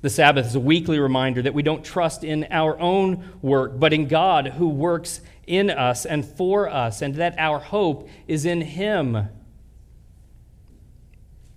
The 0.00 0.10
Sabbath 0.10 0.46
is 0.46 0.54
a 0.54 0.60
weekly 0.60 0.98
reminder 0.98 1.42
that 1.42 1.54
we 1.54 1.62
don't 1.62 1.84
trust 1.84 2.22
in 2.22 2.46
our 2.50 2.78
own 2.78 3.32
work, 3.42 3.78
but 3.78 3.92
in 3.92 4.06
God 4.06 4.46
who 4.46 4.68
works 4.68 5.20
in 5.46 5.70
us 5.70 6.06
and 6.06 6.24
for 6.24 6.68
us, 6.68 7.02
and 7.02 7.16
that 7.16 7.34
our 7.38 7.58
hope 7.58 8.08
is 8.28 8.44
in 8.44 8.60
Him. 8.60 9.28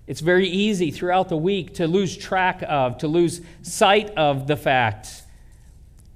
It's 0.07 0.21
very 0.21 0.47
easy 0.49 0.89
throughout 0.91 1.29
the 1.29 1.37
week 1.37 1.75
to 1.75 1.87
lose 1.87 2.17
track 2.17 2.63
of, 2.67 2.97
to 2.99 3.07
lose 3.07 3.41
sight 3.61 4.09
of 4.17 4.47
the 4.47 4.57
fact 4.57 5.23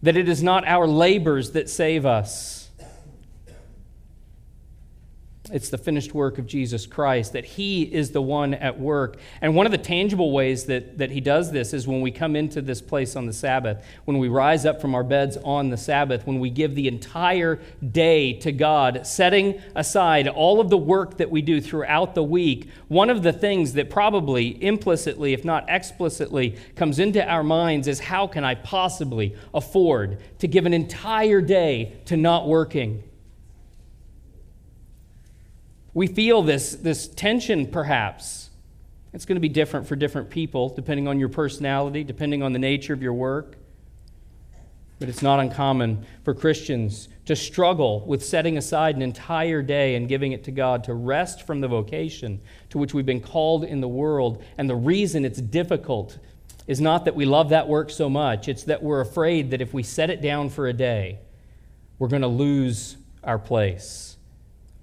that 0.01 0.17
it 0.17 0.27
is 0.27 0.41
not 0.41 0.67
our 0.67 0.87
labors 0.87 1.51
that 1.51 1.69
save 1.69 2.05
us 2.05 2.64
it's 5.51 5.69
the 5.69 5.77
finished 5.77 6.13
work 6.13 6.37
of 6.37 6.47
Jesus 6.47 6.85
Christ, 6.85 7.33
that 7.33 7.45
He 7.45 7.83
is 7.83 8.11
the 8.11 8.21
one 8.21 8.53
at 8.53 8.79
work. 8.79 9.17
And 9.41 9.55
one 9.55 9.65
of 9.65 9.71
the 9.71 9.77
tangible 9.77 10.31
ways 10.31 10.65
that, 10.65 10.97
that 10.97 11.11
He 11.11 11.21
does 11.21 11.51
this 11.51 11.73
is 11.73 11.87
when 11.87 12.01
we 12.01 12.11
come 12.11 12.35
into 12.35 12.61
this 12.61 12.81
place 12.81 13.15
on 13.15 13.25
the 13.25 13.33
Sabbath, 13.33 13.85
when 14.05 14.17
we 14.17 14.27
rise 14.27 14.65
up 14.65 14.81
from 14.81 14.95
our 14.95 15.03
beds 15.03 15.37
on 15.43 15.69
the 15.69 15.77
Sabbath, 15.77 16.25
when 16.25 16.39
we 16.39 16.49
give 16.49 16.75
the 16.75 16.87
entire 16.87 17.59
day 17.91 18.33
to 18.39 18.51
God, 18.51 19.05
setting 19.05 19.61
aside 19.75 20.27
all 20.27 20.59
of 20.59 20.69
the 20.69 20.77
work 20.77 21.17
that 21.17 21.29
we 21.29 21.41
do 21.41 21.61
throughout 21.61 22.15
the 22.15 22.23
week. 22.23 22.69
One 22.87 23.09
of 23.09 23.23
the 23.23 23.33
things 23.33 23.73
that 23.73 23.89
probably 23.89 24.61
implicitly, 24.63 25.33
if 25.33 25.45
not 25.45 25.65
explicitly, 25.67 26.57
comes 26.75 26.99
into 26.99 27.25
our 27.25 27.43
minds 27.43 27.87
is 27.87 27.99
how 27.99 28.27
can 28.27 28.43
I 28.43 28.55
possibly 28.55 29.35
afford 29.53 30.19
to 30.39 30.47
give 30.47 30.65
an 30.65 30.73
entire 30.73 31.41
day 31.41 31.93
to 32.05 32.17
not 32.17 32.47
working? 32.47 33.03
We 35.95 36.07
feel 36.07 36.41
this, 36.41 36.75
this 36.75 37.07
tension, 37.07 37.67
perhaps. 37.67 38.49
It's 39.13 39.23
going 39.23 39.37
to 39.37 39.41
be 39.41 39.47
different 39.47 39.87
for 39.87 39.95
different 39.95 40.29
people, 40.29 40.67
depending 40.67 41.07
on 41.07 41.21
your 41.21 41.29
personality, 41.29 42.03
depending 42.03 42.43
on 42.43 42.51
the 42.51 42.59
nature 42.59 42.93
of 42.93 43.01
your 43.01 43.13
work. 43.13 43.55
But 44.99 45.07
it's 45.07 45.21
not 45.21 45.39
uncommon 45.39 46.05
for 46.25 46.33
Christians 46.33 47.07
to 47.27 47.35
struggle 47.35 48.05
with 48.05 48.25
setting 48.25 48.57
aside 48.57 48.97
an 48.97 49.01
entire 49.01 49.61
day 49.61 49.95
and 49.95 50.09
giving 50.09 50.33
it 50.33 50.43
to 50.43 50.51
God 50.51 50.83
to 50.83 50.93
rest 50.93 51.47
from 51.47 51.61
the 51.61 51.67
vocation 51.69 52.41
to 52.71 52.77
which 52.77 52.93
we've 52.93 53.05
been 53.05 53.21
called 53.21 53.63
in 53.63 53.79
the 53.79 53.87
world. 53.87 54.43
And 54.57 54.69
the 54.69 54.75
reason 54.75 55.23
it's 55.23 55.39
difficult 55.39 56.19
is 56.67 56.81
not 56.81 57.05
that 57.05 57.15
we 57.15 57.23
love 57.23 57.49
that 57.49 57.69
work 57.69 57.89
so 57.89 58.09
much, 58.09 58.49
it's 58.49 58.63
that 58.63 58.83
we're 58.83 58.99
afraid 58.99 59.51
that 59.51 59.61
if 59.61 59.73
we 59.73 59.81
set 59.81 60.09
it 60.09 60.21
down 60.21 60.49
for 60.49 60.67
a 60.67 60.73
day, 60.73 61.19
we're 61.99 62.09
going 62.09 62.21
to 62.21 62.27
lose 62.27 62.97
our 63.23 63.39
place 63.39 64.14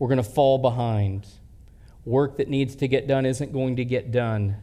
we're 0.02 0.08
going 0.08 0.16
to 0.16 0.24
fall 0.24 0.58
behind. 0.58 1.28
Work 2.04 2.38
that 2.38 2.48
needs 2.48 2.74
to 2.74 2.88
get 2.88 3.06
done 3.06 3.24
isn't 3.24 3.52
going 3.52 3.76
to 3.76 3.84
get 3.84 4.10
done. 4.10 4.56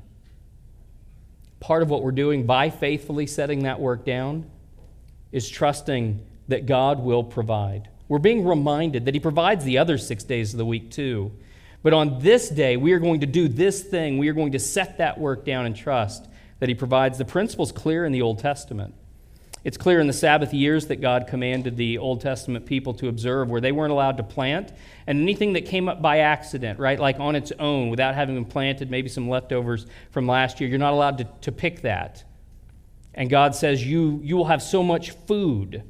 Part 1.61 1.81
of 1.81 1.89
what 1.89 2.03
we're 2.03 2.11
doing 2.11 2.45
by 2.45 2.69
faithfully 2.69 3.25
setting 3.25 3.63
that 3.63 3.79
work 3.79 4.03
down 4.03 4.51
is 5.31 5.47
trusting 5.47 6.27
that 6.49 6.65
God 6.65 6.99
will 6.99 7.23
provide. 7.23 7.87
We're 8.09 8.19
being 8.19 8.45
reminded 8.45 9.05
that 9.05 9.13
He 9.13 9.21
provides 9.21 9.63
the 9.63 9.77
other 9.77 9.97
six 9.97 10.25
days 10.25 10.53
of 10.53 10.57
the 10.57 10.65
week 10.65 10.91
too. 10.91 11.31
But 11.83 11.93
on 11.93 12.19
this 12.19 12.49
day, 12.49 12.75
we 12.75 12.91
are 12.91 12.99
going 12.99 13.21
to 13.21 13.25
do 13.25 13.47
this 13.47 13.81
thing. 13.81 14.17
We 14.17 14.27
are 14.27 14.33
going 14.33 14.51
to 14.51 14.59
set 14.59 14.97
that 14.97 15.17
work 15.17 15.45
down 15.45 15.65
and 15.65 15.73
trust 15.73 16.27
that 16.59 16.67
He 16.67 16.75
provides. 16.75 17.17
The 17.17 17.23
principle's 17.23 17.71
clear 17.71 18.05
in 18.05 18.11
the 18.11 18.23
Old 18.23 18.39
Testament. 18.39 18.93
It's 19.63 19.77
clear 19.77 19.99
in 19.99 20.07
the 20.07 20.13
Sabbath 20.13 20.53
years 20.53 20.87
that 20.87 21.01
God 21.01 21.27
commanded 21.27 21.75
the 21.75 21.97
Old 21.97 22.21
Testament 22.21 22.65
people 22.65 22.93
to 22.95 23.09
observe 23.09 23.49
where 23.49 23.59
they 23.59 23.73
weren't 23.73 23.91
allowed 23.91 24.17
to 24.17 24.23
plant. 24.23 24.71
And 25.05 25.21
anything 25.21 25.53
that 25.53 25.65
came 25.65 25.89
up 25.89 26.01
by 26.01 26.19
accident, 26.19 26.79
right, 26.79 26.97
like 26.97 27.19
on 27.19 27.35
its 27.35 27.51
own 27.59 27.89
without 27.89 28.15
having 28.15 28.35
been 28.35 28.45
planted, 28.45 28.89
maybe 28.89 29.09
some 29.09 29.27
leftovers 29.27 29.85
from 30.11 30.27
last 30.27 30.61
year, 30.61 30.69
you're 30.69 30.79
not 30.79 30.93
allowed 30.93 31.17
to, 31.17 31.27
to 31.41 31.51
pick 31.51 31.81
that. 31.81 32.23
And 33.13 33.29
God 33.29 33.53
says 33.53 33.85
you, 33.85 34.21
you 34.23 34.37
will 34.37 34.45
have 34.45 34.63
so 34.63 34.81
much 34.81 35.11
food, 35.11 35.83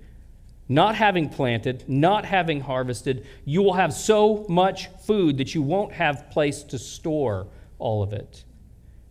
not 0.67 0.95
having 0.95 1.29
planted, 1.29 1.83
not 1.87 2.25
having 2.25 2.61
harvested, 2.61 3.27
you 3.45 3.61
will 3.61 3.73
have 3.73 3.93
so 3.93 4.45
much 4.49 4.87
food 5.05 5.37
that 5.37 5.53
you 5.53 5.61
won't 5.61 5.93
have 5.93 6.31
place 6.31 6.63
to 6.63 6.79
store 6.79 7.47
all 7.77 8.01
of 8.01 8.13
it. 8.13 8.43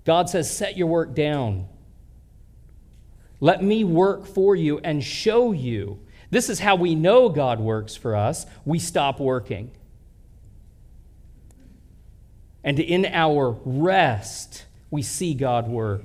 God 0.05 0.29
says, 0.29 0.51
set 0.51 0.77
your 0.77 0.89
work 0.89 1.15
down. 1.15 1.69
Let 3.41 3.63
me 3.63 3.85
work 3.85 4.27
for 4.27 4.57
you 4.57 4.79
and 4.79 5.03
show 5.03 5.53
you. 5.53 6.01
This 6.31 6.51
is 6.51 6.61
how 6.61 6.77
we 6.77 6.95
know 6.95 7.29
God 7.29 7.61
works 7.61 7.97
for 7.97 8.17
us. 8.17 8.47
We 8.65 8.79
stop 8.79 9.21
working. 9.21 9.71
And 12.65 12.79
in 12.81 13.07
our 13.07 13.57
rest, 13.65 14.67
we 14.91 15.03
see 15.03 15.35
God 15.35 15.69
work. 15.69 16.03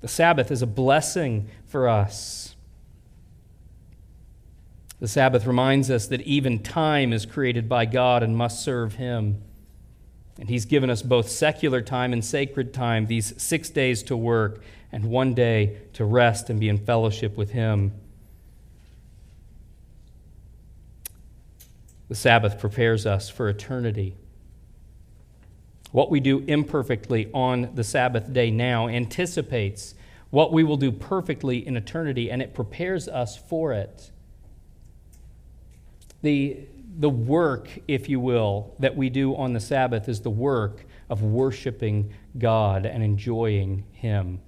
The 0.00 0.08
Sabbath 0.08 0.50
is 0.50 0.62
a 0.62 0.66
blessing 0.66 1.48
for 1.66 1.88
us. 1.88 2.54
The 5.00 5.08
Sabbath 5.08 5.46
reminds 5.46 5.90
us 5.90 6.06
that 6.06 6.22
even 6.22 6.60
time 6.60 7.12
is 7.12 7.26
created 7.26 7.68
by 7.68 7.84
God 7.84 8.22
and 8.22 8.36
must 8.36 8.62
serve 8.62 8.94
Him. 8.94 9.42
And 10.38 10.48
He's 10.48 10.64
given 10.64 10.88
us 10.88 11.02
both 11.02 11.28
secular 11.28 11.82
time 11.82 12.12
and 12.12 12.24
sacred 12.24 12.72
time, 12.72 13.06
these 13.06 13.34
six 13.42 13.70
days 13.70 14.02
to 14.04 14.16
work 14.16 14.62
and 14.92 15.04
one 15.04 15.34
day 15.34 15.78
to 15.94 16.04
rest 16.04 16.50
and 16.50 16.58
be 16.58 16.68
in 16.68 16.78
fellowship 16.78 17.36
with 17.36 17.50
Him. 17.50 17.92
The 22.08 22.14
Sabbath 22.14 22.58
prepares 22.58 23.04
us 23.04 23.28
for 23.28 23.48
eternity. 23.48 24.16
What 25.92 26.10
we 26.10 26.20
do 26.20 26.40
imperfectly 26.40 27.30
on 27.32 27.74
the 27.74 27.84
Sabbath 27.84 28.32
day 28.32 28.50
now 28.50 28.88
anticipates 28.88 29.94
what 30.30 30.52
we 30.52 30.64
will 30.64 30.76
do 30.76 30.92
perfectly 30.92 31.66
in 31.66 31.76
eternity, 31.76 32.30
and 32.30 32.42
it 32.42 32.54
prepares 32.54 33.08
us 33.08 33.36
for 33.36 33.72
it. 33.72 34.10
The, 36.22 36.66
the 36.98 37.08
work, 37.08 37.70
if 37.88 38.08
you 38.08 38.20
will, 38.20 38.74
that 38.78 38.96
we 38.96 39.08
do 39.08 39.34
on 39.36 39.52
the 39.52 39.60
Sabbath 39.60 40.08
is 40.08 40.20
the 40.20 40.30
work 40.30 40.84
of 41.08 41.22
worshiping 41.22 42.12
God 42.38 42.84
and 42.84 43.02
enjoying 43.02 43.84
Him. 43.92 44.40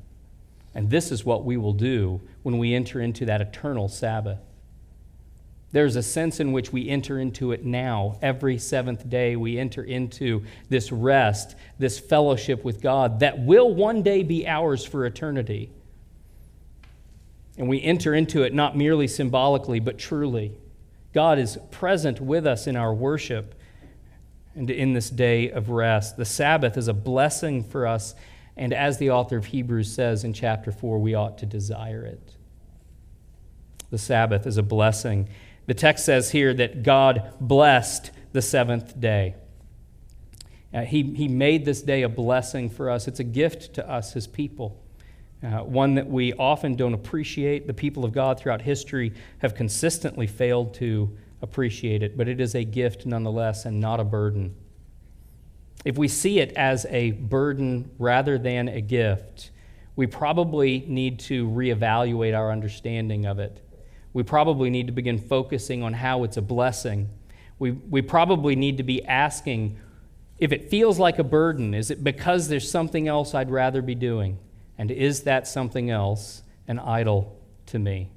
And 0.74 0.90
this 0.90 1.10
is 1.10 1.24
what 1.24 1.44
we 1.44 1.56
will 1.56 1.72
do 1.72 2.20
when 2.42 2.58
we 2.58 2.74
enter 2.74 3.00
into 3.00 3.26
that 3.26 3.40
eternal 3.40 3.88
Sabbath. 3.88 4.38
There's 5.72 5.96
a 5.96 6.02
sense 6.02 6.40
in 6.40 6.52
which 6.52 6.72
we 6.72 6.88
enter 6.88 7.18
into 7.18 7.52
it 7.52 7.64
now. 7.64 8.18
Every 8.22 8.58
seventh 8.58 9.08
day, 9.08 9.36
we 9.36 9.58
enter 9.58 9.84
into 9.84 10.44
this 10.68 10.90
rest, 10.90 11.54
this 11.78 11.98
fellowship 11.98 12.64
with 12.64 12.80
God 12.80 13.20
that 13.20 13.38
will 13.38 13.72
one 13.72 14.02
day 14.02 14.22
be 14.24 14.46
ours 14.46 14.84
for 14.84 15.06
eternity. 15.06 15.70
And 17.56 17.68
we 17.68 17.80
enter 17.82 18.14
into 18.14 18.42
it 18.42 18.52
not 18.52 18.76
merely 18.76 19.06
symbolically, 19.06 19.78
but 19.80 19.98
truly. 19.98 20.52
God 21.12 21.38
is 21.38 21.58
present 21.70 22.20
with 22.20 22.46
us 22.46 22.66
in 22.66 22.76
our 22.76 22.94
worship 22.94 23.54
and 24.54 24.70
in 24.70 24.92
this 24.92 25.10
day 25.10 25.50
of 25.50 25.70
rest. 25.70 26.16
The 26.16 26.24
Sabbath 26.24 26.76
is 26.76 26.88
a 26.88 26.94
blessing 26.94 27.62
for 27.62 27.86
us, 27.86 28.14
and 28.56 28.72
as 28.72 28.98
the 28.98 29.10
author 29.10 29.36
of 29.36 29.46
Hebrews 29.46 29.92
says 29.92 30.24
in 30.24 30.32
chapter 30.32 30.72
4, 30.72 30.98
we 30.98 31.14
ought 31.14 31.38
to 31.38 31.46
desire 31.46 32.04
it. 32.04 32.34
The 33.90 33.98
Sabbath 33.98 34.46
is 34.46 34.56
a 34.56 34.62
blessing. 34.62 35.28
The 35.66 35.74
text 35.74 36.04
says 36.04 36.30
here 36.30 36.54
that 36.54 36.82
God 36.82 37.32
blessed 37.40 38.10
the 38.32 38.42
seventh 38.42 39.00
day. 39.00 39.34
Uh, 40.72 40.82
he, 40.82 41.02
he 41.02 41.26
made 41.26 41.64
this 41.64 41.82
day 41.82 42.02
a 42.02 42.08
blessing 42.08 42.70
for 42.70 42.90
us. 42.90 43.08
It's 43.08 43.20
a 43.20 43.24
gift 43.24 43.74
to 43.74 43.88
us, 43.88 44.12
his 44.12 44.26
people. 44.26 44.80
Uh, 45.42 45.64
one 45.64 45.94
that 45.94 46.06
we 46.06 46.32
often 46.34 46.76
don't 46.76 46.94
appreciate. 46.94 47.66
The 47.66 47.74
people 47.74 48.04
of 48.04 48.12
God 48.12 48.38
throughout 48.38 48.62
history 48.62 49.12
have 49.38 49.54
consistently 49.54 50.26
failed 50.26 50.74
to 50.74 51.16
appreciate 51.42 52.02
it, 52.02 52.16
but 52.16 52.28
it 52.28 52.40
is 52.40 52.54
a 52.54 52.62
gift 52.62 53.06
nonetheless 53.06 53.64
and 53.64 53.80
not 53.80 53.98
a 53.98 54.04
burden. 54.04 54.54
If 55.84 55.96
we 55.96 56.08
see 56.08 56.40
it 56.40 56.52
as 56.52 56.86
a 56.86 57.12
burden 57.12 57.90
rather 57.98 58.38
than 58.38 58.68
a 58.68 58.80
gift, 58.80 59.50
we 59.96 60.06
probably 60.06 60.84
need 60.86 61.20
to 61.20 61.48
reevaluate 61.48 62.36
our 62.36 62.52
understanding 62.52 63.26
of 63.26 63.38
it 63.38 63.62
we 64.12 64.22
probably 64.22 64.70
need 64.70 64.86
to 64.86 64.92
begin 64.92 65.18
focusing 65.18 65.82
on 65.82 65.92
how 65.92 66.24
it's 66.24 66.36
a 66.36 66.42
blessing. 66.42 67.08
We, 67.58 67.72
we 67.72 68.02
probably 68.02 68.56
need 68.56 68.78
to 68.78 68.82
be 68.82 69.04
asking 69.04 69.78
if 70.38 70.52
it 70.52 70.70
feels 70.70 70.98
like 70.98 71.18
a 71.18 71.24
burden, 71.24 71.74
is 71.74 71.90
it 71.90 72.02
because 72.02 72.48
there's 72.48 72.68
something 72.68 73.06
else 73.06 73.34
I'd 73.34 73.50
rather 73.50 73.82
be 73.82 73.94
doing? 73.94 74.38
And 74.78 74.90
is 74.90 75.24
that 75.24 75.46
something 75.46 75.90
else 75.90 76.42
an 76.66 76.78
idol 76.78 77.38
to 77.66 77.78
me? 77.78 78.10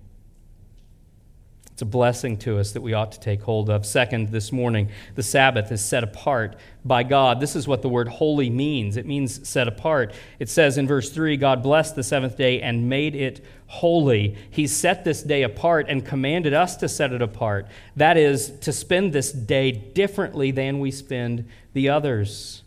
It's 1.74 1.82
a 1.82 1.86
blessing 1.86 2.38
to 2.38 2.60
us 2.60 2.74
that 2.74 2.82
we 2.82 2.94
ought 2.94 3.14
to 3.14 3.20
take 3.20 3.42
hold 3.42 3.68
of. 3.68 3.84
Second, 3.84 4.30
this 4.30 4.52
morning, 4.52 4.90
the 5.16 5.24
Sabbath 5.24 5.72
is 5.72 5.84
set 5.84 6.04
apart 6.04 6.56
by 6.86 7.02
God. 7.02 7.40
This 7.40 7.56
is 7.56 7.68
what 7.68 7.82
the 7.82 7.90
word 7.90 8.08
holy 8.08 8.52
means 8.52 8.96
it 8.96 9.08
means 9.08 9.48
set 9.48 9.68
apart. 9.68 10.14
It 10.38 10.50
says 10.50 10.78
in 10.78 10.88
verse 10.88 11.10
3 11.10 11.36
God 11.36 11.64
blessed 11.64 11.96
the 11.96 12.04
seventh 12.04 12.38
day 12.38 12.62
and 12.62 12.90
made 12.90 13.16
it 13.16 13.44
holy. 13.66 14.38
He 14.52 14.68
set 14.68 15.04
this 15.04 15.24
day 15.24 15.42
apart 15.42 15.88
and 15.90 16.06
commanded 16.06 16.54
us 16.54 16.76
to 16.78 16.88
set 16.88 17.12
it 17.12 17.24
apart. 17.24 17.68
That 17.96 18.18
is, 18.18 18.52
to 18.60 18.72
spend 18.72 19.12
this 19.12 19.32
day 19.32 19.72
differently 19.72 20.52
than 20.52 20.80
we 20.80 20.92
spend 20.92 21.50
the 21.74 21.90
others. 21.90 22.63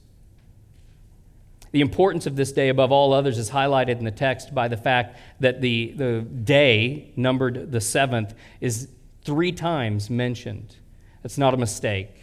The 1.77 1.83
importance 1.83 2.25
of 2.25 2.37
this 2.37 2.53
day 2.53 2.71
above 2.71 2.91
all 2.91 3.13
others 3.13 3.37
is 3.37 3.51
highlighted 3.51 3.99
in 3.99 4.05
the 4.07 4.11
text 4.11 4.55
by 4.55 4.67
the 4.67 4.79
fact 4.79 5.19
that 5.41 5.61
the, 5.61 5.93
the 5.95 6.23
day, 6.23 7.13
numbered 7.17 7.71
the 7.71 7.83
seventh, 7.83 8.33
is 8.63 8.89
three 9.25 9.53
times 9.53 10.09
mentioned. 10.09 10.75
That's 11.23 11.37
not 11.37 11.53
a 11.53 11.59
mistake. 11.59 12.17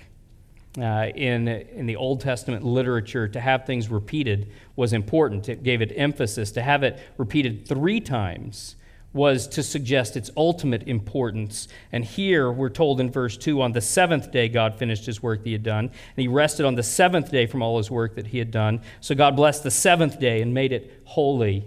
Uh, 0.76 1.12
in, 1.14 1.48
in 1.48 1.86
the 1.86 1.96
Old 1.98 2.20
Testament 2.20 2.66
literature, 2.66 3.28
to 3.28 3.40
have 3.40 3.68
things 3.68 3.90
repeated 3.90 4.52
was 4.76 4.92
important. 4.92 5.48
It 5.48 5.62
gave 5.62 5.84
it 5.84 5.94
emphasis. 5.96 6.52
To 6.54 6.64
have 6.64 6.82
it 6.82 7.00
repeated 7.20 7.68
three 7.68 8.00
times 8.00 8.76
was 9.14 9.48
to 9.48 9.62
suggest 9.62 10.18
its 10.18 10.32
ultimate 10.36 10.84
importance. 10.88 11.68
And 11.92 12.04
here 12.04 12.52
we're 12.52 12.70
told 12.70 13.00
in 13.00 13.12
verse 13.12 13.38
2 13.38 13.62
on 13.62 13.72
the 13.72 13.82
seventh 13.82 14.32
day, 14.32 14.50
God 14.50 14.76
finished 14.76 15.06
his 15.06 15.22
work 15.22 15.40
that 15.40 15.46
he 15.46 15.54
had 15.54 15.64
done, 15.64 15.86
and 15.86 15.94
he 16.18 16.28
rested 16.28 16.66
on 16.66 16.76
the 16.76 16.84
seventh 16.84 17.32
day 17.32 17.46
from 17.46 17.62
all 17.62 17.78
his 17.78 17.92
work 17.92 18.16
that 18.16 18.28
he 18.28 18.40
had 18.40 18.52
done. 18.52 18.82
So 19.02 19.14
God 19.14 19.36
blessed 19.36 19.64
the 19.64 19.72
seventh 19.72 20.20
day 20.20 20.42
and 20.42 20.54
made 20.54 20.72
it 20.72 21.02
holy. 21.06 21.66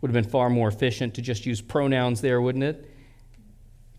Would 0.00 0.08
have 0.10 0.24
been 0.24 0.30
far 0.30 0.50
more 0.50 0.68
efficient 0.68 1.14
to 1.14 1.22
just 1.22 1.46
use 1.46 1.60
pronouns 1.60 2.20
there, 2.20 2.40
wouldn't 2.40 2.64
it? 2.64 2.90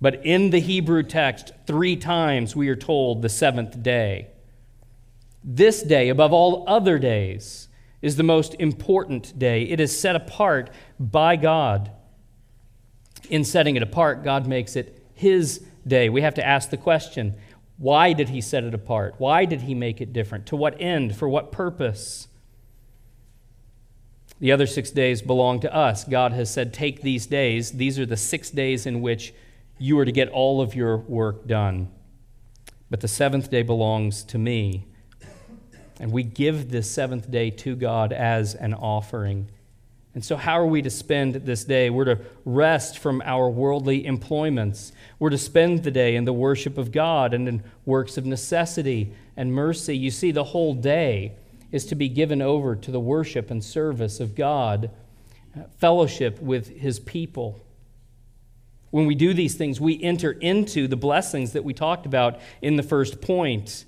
But 0.01 0.25
in 0.25 0.49
the 0.49 0.59
Hebrew 0.59 1.03
text, 1.03 1.53
three 1.65 1.95
times 1.95 2.55
we 2.55 2.67
are 2.67 2.75
told 2.75 3.21
the 3.21 3.29
seventh 3.29 3.81
day. 3.81 4.27
This 5.43 5.81
day, 5.81 6.09
above 6.09 6.33
all 6.33 6.65
other 6.67 6.99
days, 6.99 7.69
is 8.01 8.17
the 8.17 8.23
most 8.23 8.55
important 8.59 9.39
day. 9.39 9.63
It 9.63 9.79
is 9.79 9.97
set 9.97 10.15
apart 10.15 10.69
by 10.99 11.37
God. 11.37 11.91
In 13.29 13.43
setting 13.43 13.75
it 13.75 13.83
apart, 13.83 14.23
God 14.23 14.47
makes 14.47 14.75
it 14.75 15.03
His 15.13 15.63
day. 15.85 16.09
We 16.09 16.21
have 16.21 16.35
to 16.35 16.45
ask 16.45 16.69
the 16.69 16.77
question 16.77 17.35
why 17.77 18.13
did 18.13 18.29
He 18.29 18.41
set 18.41 18.63
it 18.63 18.73
apart? 18.73 19.15
Why 19.17 19.45
did 19.45 19.61
He 19.61 19.73
make 19.73 19.99
it 20.01 20.13
different? 20.13 20.45
To 20.47 20.55
what 20.55 20.79
end? 20.79 21.15
For 21.15 21.27
what 21.27 21.51
purpose? 21.51 22.27
The 24.39 24.51
other 24.51 24.67
six 24.67 24.91
days 24.91 25.21
belong 25.21 25.61
to 25.61 25.73
us. 25.73 26.03
God 26.03 26.33
has 26.33 26.51
said, 26.51 26.73
Take 26.73 27.01
these 27.01 27.25
days. 27.25 27.71
These 27.71 27.99
are 27.99 28.05
the 28.05 28.17
six 28.17 28.49
days 28.49 28.85
in 28.85 29.01
which 29.01 29.33
you 29.77 29.97
are 29.99 30.05
to 30.05 30.11
get 30.11 30.29
all 30.29 30.61
of 30.61 30.75
your 30.75 30.97
work 30.97 31.47
done. 31.47 31.89
But 32.89 33.01
the 33.01 33.07
seventh 33.07 33.49
day 33.49 33.61
belongs 33.61 34.23
to 34.25 34.37
me. 34.37 34.85
And 35.99 36.11
we 36.11 36.23
give 36.23 36.69
this 36.69 36.89
seventh 36.91 37.31
day 37.31 37.49
to 37.49 37.75
God 37.75 38.11
as 38.11 38.55
an 38.55 38.73
offering. 38.73 39.49
And 40.15 40.23
so, 40.23 40.37
how 40.37 40.57
are 40.57 40.65
we 40.65 40.81
to 40.81 40.89
spend 40.89 41.35
this 41.35 41.65
day? 41.65 41.89
We're 41.89 42.05
to 42.05 42.19
rest 42.45 42.99
from 42.99 43.21
our 43.25 43.49
worldly 43.49 44.05
employments. 44.05 44.93
We're 45.19 45.29
to 45.29 45.37
spend 45.37 45.83
the 45.83 45.91
day 45.91 46.15
in 46.15 46.23
the 46.23 46.31
worship 46.31 46.77
of 46.77 46.93
God 46.93 47.33
and 47.33 47.49
in 47.49 47.63
works 47.85 48.17
of 48.17 48.25
necessity 48.25 49.11
and 49.35 49.53
mercy. 49.53 49.95
You 49.95 50.09
see, 50.09 50.31
the 50.31 50.45
whole 50.45 50.73
day 50.73 51.33
is 51.73 51.85
to 51.87 51.95
be 51.95 52.07
given 52.07 52.41
over 52.41 52.77
to 52.77 52.91
the 52.91 52.99
worship 52.99 53.51
and 53.51 53.61
service 53.61 54.21
of 54.21 54.35
God, 54.35 54.89
uh, 55.53 55.63
fellowship 55.79 56.41
with 56.41 56.69
His 56.77 56.97
people. 56.97 57.59
When 58.91 59.07
we 59.07 59.15
do 59.15 59.33
these 59.33 59.55
things, 59.55 59.81
we 59.81 60.01
enter 60.01 60.31
into 60.31 60.87
the 60.87 60.95
blessings 60.95 61.51
that 61.51 61.65
we 61.65 61.73
talked 61.73 62.05
about 62.05 62.39
in 62.61 62.77
the 62.77 62.83
first 62.83 63.19
point. 63.19 63.83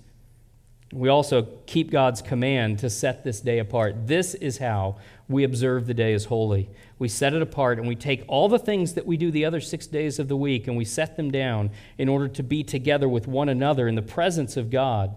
We 0.93 1.09
also 1.09 1.47
keep 1.65 1.91
God's 1.91 2.21
command 2.21 2.79
to 2.79 2.89
set 2.89 3.23
this 3.23 3.41
day 3.41 3.59
apart. 3.59 4.07
This 4.07 4.33
is 4.33 4.57
how 4.57 4.97
we 5.27 5.43
observe 5.43 5.85
the 5.85 5.93
day 5.93 6.13
as 6.13 6.25
holy. 6.25 6.69
We 6.97 7.09
set 7.09 7.33
it 7.33 7.41
apart 7.41 7.77
and 7.77 7.87
we 7.87 7.95
take 7.95 8.23
all 8.27 8.47
the 8.47 8.59
things 8.59 8.93
that 8.93 9.05
we 9.05 9.17
do 9.17 9.29
the 9.29 9.43
other 9.43 9.59
six 9.59 9.85
days 9.85 10.17
of 10.17 10.29
the 10.29 10.37
week 10.37 10.67
and 10.67 10.77
we 10.77 10.85
set 10.85 11.17
them 11.17 11.29
down 11.29 11.71
in 11.97 12.07
order 12.07 12.29
to 12.29 12.43
be 12.43 12.63
together 12.63 13.09
with 13.09 13.27
one 13.27 13.49
another 13.49 13.87
in 13.87 13.95
the 13.95 14.01
presence 14.01 14.55
of 14.55 14.69
God, 14.69 15.15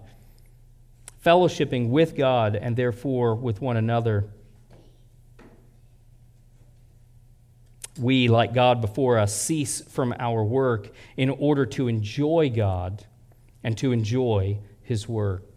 fellowshipping 1.25 1.89
with 1.89 2.17
God 2.17 2.57
and 2.57 2.77
therefore 2.77 3.37
with 3.37 3.61
one 3.61 3.77
another. 3.77 4.31
we, 8.01 8.29
like 8.29 8.55
God 8.55 8.81
before 8.81 9.19
us, 9.19 9.35
cease 9.35 9.81
from 9.83 10.15
our 10.19 10.43
work 10.43 10.91
in 11.17 11.31
order 11.31 11.67
to 11.67 11.89
enjoy 11.89 12.51
God 12.55 13.05
and 13.63 13.77
to 13.79 13.93
enjoy 13.93 14.59
His 14.83 15.09
work. 15.09 15.50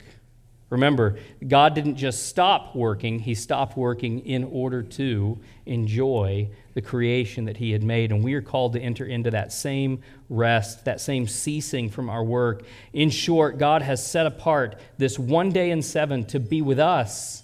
Remember, 0.69 1.19
God 1.47 1.75
didn't 1.75 1.97
just 1.97 2.27
stop 2.27 2.75
working, 2.75 3.19
He 3.19 3.35
stopped 3.35 3.77
working 3.77 4.19
in 4.25 4.43
order 4.43 4.81
to 4.81 5.39
enjoy 5.65 6.49
the 6.73 6.81
creation 6.81 7.45
that 7.45 7.57
He 7.57 7.71
had 7.71 7.83
made. 7.83 8.11
And 8.11 8.23
we 8.23 8.33
are 8.33 8.41
called 8.41 8.73
to 8.73 8.79
enter 8.79 9.05
into 9.05 9.29
that 9.31 9.53
same 9.53 10.01
rest, 10.29 10.85
that 10.85 10.99
same 10.99 11.27
ceasing 11.27 11.89
from 11.89 12.09
our 12.09 12.23
work. 12.23 12.63
In 12.91 13.11
short, 13.11 13.59
God 13.59 13.83
has 13.83 14.05
set 14.05 14.25
apart 14.25 14.79
this 14.97 15.19
one 15.19 15.51
day 15.51 15.69
in 15.69 15.81
seven 15.81 16.25
to 16.25 16.39
be 16.39 16.61
with 16.61 16.79
us, 16.79 17.43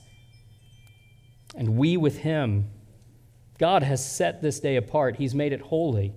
and 1.55 1.77
we 1.77 1.97
with 1.97 2.17
Him. 2.19 2.71
God 3.59 3.83
has 3.83 4.03
set 4.03 4.41
this 4.41 4.59
day 4.59 4.75
apart, 4.75 5.17
He's 5.17 5.35
made 5.35 5.53
it 5.53 5.61
holy 5.61 6.15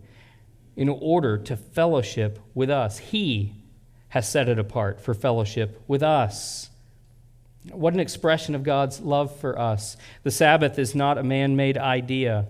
in 0.77 0.89
order 0.89 1.37
to 1.37 1.57
fellowship 1.57 2.39
with 2.55 2.71
us. 2.71 2.99
He 2.99 3.55
has 4.09 4.29
set 4.29 4.49
it 4.49 4.59
apart 4.59 5.01
for 5.01 5.13
fellowship 5.15 5.83
with 5.87 6.03
us. 6.03 6.71
What 7.71 7.95
an 7.95 8.01
expression 8.01 8.55
of 8.55 8.65
God's 8.65 9.01
love 9.01 9.37
for 9.39 9.59
us. 9.59 9.97
The 10.25 10.31
Sabbath 10.31 10.79
is 10.79 10.95
not 10.95 11.19
a 11.19 11.23
man 11.23 11.55
made 11.55 11.79
idea. 11.79 12.47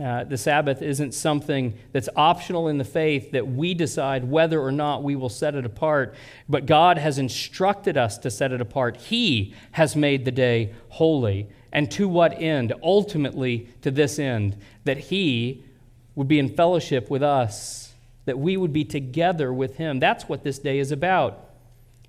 Uh, 0.00 0.24
the 0.24 0.36
Sabbath 0.36 0.82
isn't 0.82 1.12
something 1.12 1.74
that's 1.92 2.08
optional 2.14 2.68
in 2.68 2.78
the 2.78 2.84
faith 2.84 3.32
that 3.32 3.46
we 3.46 3.72
decide 3.74 4.24
whether 4.24 4.60
or 4.60 4.70
not 4.70 5.02
we 5.02 5.16
will 5.16 5.30
set 5.30 5.54
it 5.54 5.64
apart, 5.64 6.14
but 6.48 6.66
God 6.66 6.98
has 6.98 7.18
instructed 7.18 7.96
us 7.96 8.18
to 8.18 8.30
set 8.30 8.52
it 8.52 8.60
apart. 8.60 8.96
He 8.98 9.54
has 9.72 9.96
made 9.96 10.24
the 10.24 10.30
day 10.30 10.74
holy. 10.90 11.48
And 11.72 11.90
to 11.92 12.08
what 12.08 12.40
end? 12.40 12.72
Ultimately, 12.82 13.68
to 13.82 13.90
this 13.90 14.18
end, 14.18 14.56
that 14.84 14.98
He 14.98 15.64
would 16.14 16.28
be 16.28 16.38
in 16.38 16.54
fellowship 16.54 17.10
with 17.10 17.22
us, 17.22 17.92
that 18.24 18.38
we 18.38 18.56
would 18.56 18.72
be 18.72 18.84
together 18.84 19.52
with 19.52 19.76
Him. 19.76 20.00
That's 20.00 20.28
what 20.28 20.44
this 20.44 20.58
day 20.58 20.78
is 20.78 20.92
about. 20.92 21.50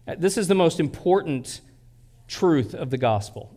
Uh, 0.07 0.15
this 0.17 0.37
is 0.37 0.47
the 0.47 0.55
most 0.55 0.79
important 0.79 1.61
truth 2.29 2.73
of 2.73 2.89
the 2.89 2.97
gospel. 2.97 3.53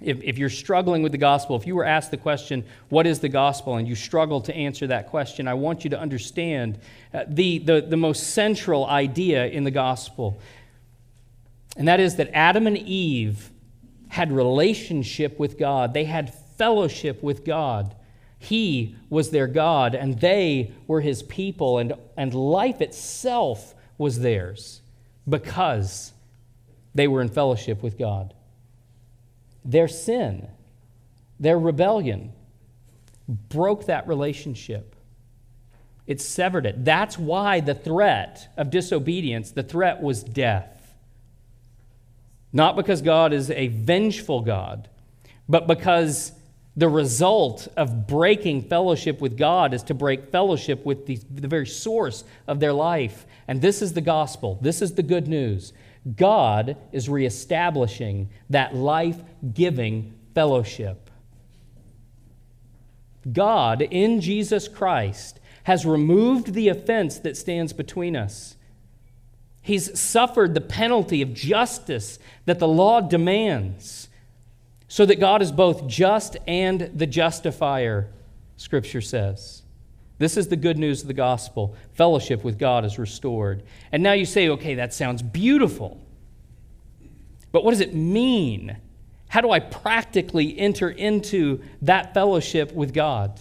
If, 0.00 0.22
if 0.22 0.38
you're 0.38 0.50
struggling 0.50 1.02
with 1.02 1.12
the 1.12 1.18
gospel, 1.18 1.56
if 1.56 1.66
you 1.66 1.74
were 1.74 1.84
asked 1.84 2.10
the 2.10 2.16
question, 2.16 2.64
What 2.88 3.06
is 3.06 3.20
the 3.20 3.28
gospel? 3.28 3.76
and 3.76 3.88
you 3.88 3.94
struggle 3.94 4.40
to 4.42 4.54
answer 4.54 4.86
that 4.88 5.08
question, 5.08 5.48
I 5.48 5.54
want 5.54 5.84
you 5.84 5.90
to 5.90 5.98
understand 5.98 6.78
uh, 7.14 7.24
the, 7.26 7.58
the, 7.58 7.80
the 7.80 7.96
most 7.96 8.30
central 8.30 8.86
idea 8.86 9.46
in 9.46 9.64
the 9.64 9.70
gospel. 9.70 10.38
And 11.76 11.88
that 11.88 12.00
is 12.00 12.16
that 12.16 12.30
Adam 12.32 12.66
and 12.66 12.76
Eve 12.76 13.50
had 14.08 14.30
relationship 14.30 15.38
with 15.38 15.58
God, 15.58 15.94
they 15.94 16.04
had 16.04 16.34
fellowship 16.58 17.22
with 17.22 17.44
God. 17.44 17.94
He 18.38 18.96
was 19.08 19.30
their 19.30 19.46
God, 19.46 19.94
and 19.94 20.18
they 20.20 20.72
were 20.88 21.00
his 21.00 21.22
people, 21.22 21.78
and, 21.78 21.94
and 22.16 22.34
life 22.34 22.80
itself 22.80 23.72
was 23.98 24.18
theirs 24.18 24.80
because 25.28 26.11
they 26.94 27.08
were 27.08 27.20
in 27.20 27.28
fellowship 27.28 27.82
with 27.82 27.98
God. 27.98 28.34
Their 29.64 29.88
sin, 29.88 30.48
their 31.38 31.58
rebellion, 31.58 32.32
broke 33.28 33.86
that 33.86 34.06
relationship. 34.06 34.96
It 36.06 36.20
severed 36.20 36.66
it. 36.66 36.84
That's 36.84 37.16
why 37.16 37.60
the 37.60 37.74
threat 37.74 38.52
of 38.56 38.70
disobedience, 38.70 39.52
the 39.52 39.62
threat 39.62 40.02
was 40.02 40.22
death. 40.22 40.94
Not 42.52 42.76
because 42.76 43.00
God 43.00 43.32
is 43.32 43.50
a 43.50 43.68
vengeful 43.68 44.42
God, 44.42 44.88
but 45.48 45.66
because 45.66 46.32
the 46.76 46.88
result 46.88 47.68
of 47.76 48.06
breaking 48.06 48.62
fellowship 48.62 49.20
with 49.20 49.36
God 49.36 49.74
is 49.74 49.82
to 49.84 49.94
break 49.94 50.30
fellowship 50.30 50.84
with 50.84 51.06
the, 51.06 51.18
the 51.30 51.48
very 51.48 51.66
source 51.66 52.24
of 52.46 52.60
their 52.60 52.72
life. 52.72 53.26
And 53.46 53.60
this 53.60 53.82
is 53.82 53.92
the 53.92 54.00
gospel. 54.00 54.58
This 54.60 54.80
is 54.80 54.94
the 54.94 55.02
good 55.02 55.28
news. 55.28 55.72
God 56.16 56.76
is 56.90 57.08
reestablishing 57.08 58.30
that 58.50 58.74
life 58.74 59.22
giving 59.54 60.14
fellowship. 60.34 61.10
God, 63.30 63.82
in 63.82 64.20
Jesus 64.20 64.66
Christ, 64.66 65.38
has 65.64 65.86
removed 65.86 66.54
the 66.54 66.68
offense 66.68 67.18
that 67.20 67.36
stands 67.36 67.72
between 67.72 68.16
us. 68.16 68.56
He's 69.60 69.98
suffered 69.98 70.54
the 70.54 70.60
penalty 70.60 71.22
of 71.22 71.34
justice 71.34 72.18
that 72.46 72.58
the 72.58 72.66
law 72.66 73.00
demands, 73.00 74.08
so 74.88 75.06
that 75.06 75.20
God 75.20 75.40
is 75.40 75.52
both 75.52 75.86
just 75.86 76.36
and 76.48 76.90
the 76.92 77.06
justifier, 77.06 78.10
Scripture 78.56 79.00
says. 79.00 79.61
This 80.22 80.36
is 80.36 80.46
the 80.46 80.54
good 80.54 80.78
news 80.78 81.02
of 81.02 81.08
the 81.08 81.14
gospel. 81.14 81.74
Fellowship 81.94 82.44
with 82.44 82.56
God 82.56 82.84
is 82.84 82.96
restored. 82.96 83.64
And 83.90 84.04
now 84.04 84.12
you 84.12 84.24
say, 84.24 84.50
okay, 84.50 84.76
that 84.76 84.94
sounds 84.94 85.20
beautiful. 85.20 86.00
But 87.50 87.64
what 87.64 87.72
does 87.72 87.80
it 87.80 87.92
mean? 87.92 88.76
How 89.30 89.40
do 89.40 89.50
I 89.50 89.58
practically 89.58 90.56
enter 90.56 90.88
into 90.88 91.60
that 91.82 92.14
fellowship 92.14 92.72
with 92.72 92.94
God? 92.94 93.40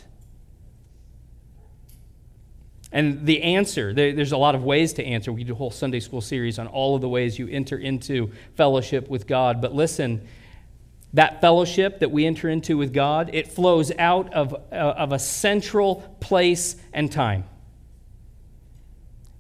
And 2.92 3.28
the 3.28 3.44
answer, 3.44 3.94
there's 3.94 4.32
a 4.32 4.38
lot 4.38 4.56
of 4.56 4.64
ways 4.64 4.94
to 4.94 5.06
answer. 5.06 5.32
We 5.32 5.44
do 5.44 5.54
a 5.54 5.56
whole 5.56 5.70
Sunday 5.70 6.00
school 6.00 6.20
series 6.20 6.58
on 6.58 6.66
all 6.66 6.96
of 6.96 7.02
the 7.02 7.10
ways 7.10 7.38
you 7.38 7.48
enter 7.48 7.78
into 7.78 8.32
fellowship 8.56 9.08
with 9.08 9.28
God. 9.28 9.62
But 9.62 9.76
listen, 9.76 10.28
that 11.14 11.42
fellowship 11.42 12.00
that 12.00 12.12
we 12.12 12.26
enter 12.26 12.50
into 12.50 12.78
with 12.78 12.94
God, 12.94 13.30
it 13.34 13.48
flows 13.48 13.92
out 13.98 14.34
of, 14.34 14.54
uh, 14.54 14.76
of 14.76 15.12
a 15.12 15.20
central 15.20 15.96
place 16.20 16.78
and 16.94 17.12
time. 17.12 17.44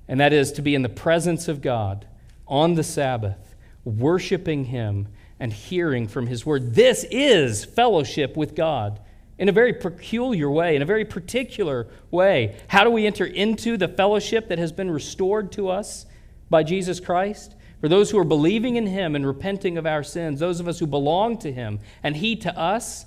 And 0.07 0.19
that 0.19 0.33
is 0.33 0.51
to 0.53 0.61
be 0.61 0.75
in 0.75 0.81
the 0.81 0.89
presence 0.89 1.47
of 1.47 1.61
God 1.61 2.05
on 2.45 2.73
the 2.73 2.83
Sabbath, 2.83 3.55
worshiping 3.85 4.65
Him 4.65 5.07
and 5.39 5.53
hearing 5.53 6.07
from 6.07 6.27
His 6.27 6.45
Word. 6.45 6.75
This 6.75 7.05
is 7.09 7.63
fellowship 7.63 8.35
with 8.35 8.53
God 8.53 8.99
in 9.39 9.47
a 9.47 9.53
very 9.53 9.73
peculiar 9.73 10.51
way, 10.51 10.75
in 10.75 10.81
a 10.81 10.85
very 10.85 11.05
particular 11.05 11.87
way. 12.11 12.57
How 12.67 12.83
do 12.83 12.91
we 12.91 13.07
enter 13.07 13.25
into 13.25 13.77
the 13.77 13.87
fellowship 13.87 14.49
that 14.49 14.59
has 14.59 14.71
been 14.71 14.91
restored 14.91 15.51
to 15.53 15.69
us 15.69 16.05
by 16.49 16.63
Jesus 16.63 16.99
Christ? 16.99 17.55
For 17.81 17.89
those 17.89 18.11
who 18.11 18.19
are 18.19 18.23
believing 18.23 18.75
in 18.75 18.85
Him 18.85 19.15
and 19.15 19.25
repenting 19.25 19.77
of 19.77 19.87
our 19.87 20.03
sins, 20.03 20.39
those 20.39 20.59
of 20.59 20.67
us 20.67 20.79
who 20.79 20.87
belong 20.87 21.39
to 21.39 21.51
Him, 21.51 21.79
and 22.03 22.15
He 22.15 22.35
to 22.37 22.57
us, 22.57 23.05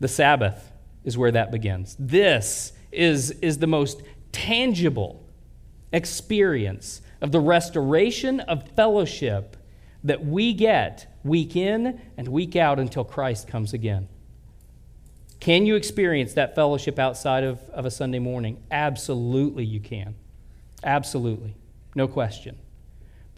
the 0.00 0.08
Sabbath 0.08 0.72
is 1.04 1.16
where 1.16 1.30
that 1.30 1.52
begins. 1.52 1.94
This 1.98 2.72
is, 2.90 3.32
is 3.42 3.58
the 3.58 3.66
most 3.66 4.02
tangible 4.32 5.22
experience 5.92 7.02
of 7.20 7.32
the 7.32 7.40
restoration 7.40 8.40
of 8.40 8.66
fellowship 8.70 9.56
that 10.04 10.24
we 10.24 10.54
get 10.54 11.14
week 11.22 11.54
in 11.54 12.00
and 12.16 12.28
week 12.28 12.56
out 12.56 12.78
until 12.78 13.04
Christ 13.04 13.46
comes 13.46 13.74
again. 13.74 14.08
Can 15.38 15.66
you 15.66 15.74
experience 15.74 16.34
that 16.34 16.54
fellowship 16.54 16.98
outside 16.98 17.44
of, 17.44 17.60
of 17.70 17.86
a 17.86 17.90
Sunday 17.90 18.18
morning? 18.18 18.62
Absolutely, 18.70 19.64
you 19.64 19.80
can. 19.80 20.14
Absolutely. 20.82 21.54
No 21.94 22.08
question. 22.08 22.56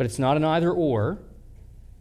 But 0.03 0.07
it's 0.07 0.19
not 0.19 0.37
an 0.37 0.43
either 0.43 0.73
or, 0.73 1.19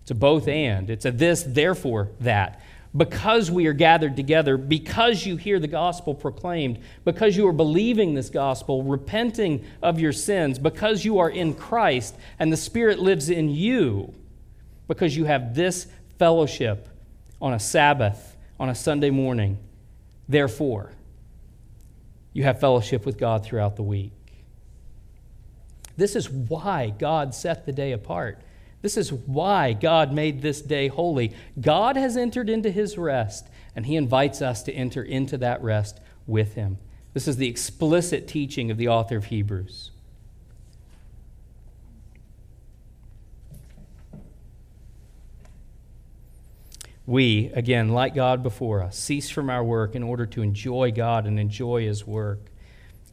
it's 0.02 0.10
a 0.10 0.16
both 0.16 0.48
and. 0.48 0.90
It's 0.90 1.06
a 1.06 1.12
this, 1.12 1.44
therefore 1.44 2.10
that. 2.22 2.60
Because 2.98 3.52
we 3.52 3.68
are 3.68 3.74
gathered 3.74 4.16
together, 4.16 4.58
because 4.58 5.24
you 5.24 5.38
hear 5.38 5.60
the 5.60 5.68
gospel 5.68 6.16
proclaimed, 6.16 6.80
because 7.06 7.38
you 7.38 7.48
are 7.48 7.54
believing 7.54 8.16
this 8.16 8.32
gospel, 8.32 8.82
repenting 8.82 9.64
of 9.84 10.00
your 10.00 10.14
sins, 10.14 10.58
because 10.58 11.06
you 11.06 11.20
are 11.20 11.30
in 11.30 11.54
Christ 11.54 12.16
and 12.40 12.52
the 12.52 12.58
Spirit 12.58 12.98
lives 12.98 13.30
in 13.30 13.52
you, 13.52 14.12
because 14.88 15.16
you 15.16 15.26
have 15.26 15.54
this 15.54 15.86
fellowship 16.18 16.90
on 17.40 17.54
a 17.54 17.60
Sabbath, 17.60 18.36
on 18.60 18.68
a 18.68 18.74
Sunday 18.74 19.12
morning, 19.12 19.60
therefore, 20.28 20.92
you 22.34 22.46
have 22.46 22.60
fellowship 22.60 23.06
with 23.06 23.20
God 23.20 23.46
throughout 23.46 23.76
the 23.76 23.84
week. 23.84 24.12
This 26.02 26.16
is 26.16 26.32
why 26.32 26.90
God 26.90 27.36
set 27.36 27.68
the 27.68 27.72
day 27.72 27.92
apart. 27.92 28.42
This 28.82 28.98
is 28.98 29.14
why 29.14 29.74
God 29.74 30.12
made 30.12 30.42
this 30.42 30.60
day 30.60 30.88
holy. 30.88 31.32
God 31.60 31.96
has 31.96 32.18
entered 32.18 32.50
into 32.50 32.72
his 32.72 32.98
rest, 32.98 33.48
and 33.76 33.86
he 33.86 33.96
invites 33.96 34.42
us 34.42 34.64
to 34.64 34.74
enter 34.74 35.04
into 35.04 35.38
that 35.38 35.62
rest 35.62 36.02
with 36.26 36.56
him. 36.56 36.80
This 37.14 37.28
is 37.28 37.38
the 37.38 37.48
explicit 37.48 38.28
teaching 38.28 38.72
of 38.72 38.78
the 38.78 38.88
author 38.88 39.16
of 39.16 39.26
Hebrews. 39.26 39.92
We, 47.06 47.52
again, 47.54 47.90
like 47.90 48.16
God 48.16 48.42
before 48.42 48.82
us, 48.82 48.98
cease 48.98 49.30
from 49.30 49.52
our 49.52 49.64
work 49.64 49.94
in 49.94 50.02
order 50.02 50.26
to 50.26 50.42
enjoy 50.42 50.94
God 50.94 51.28
and 51.28 51.40
enjoy 51.40 51.86
his 51.86 52.08
work. 52.08 52.40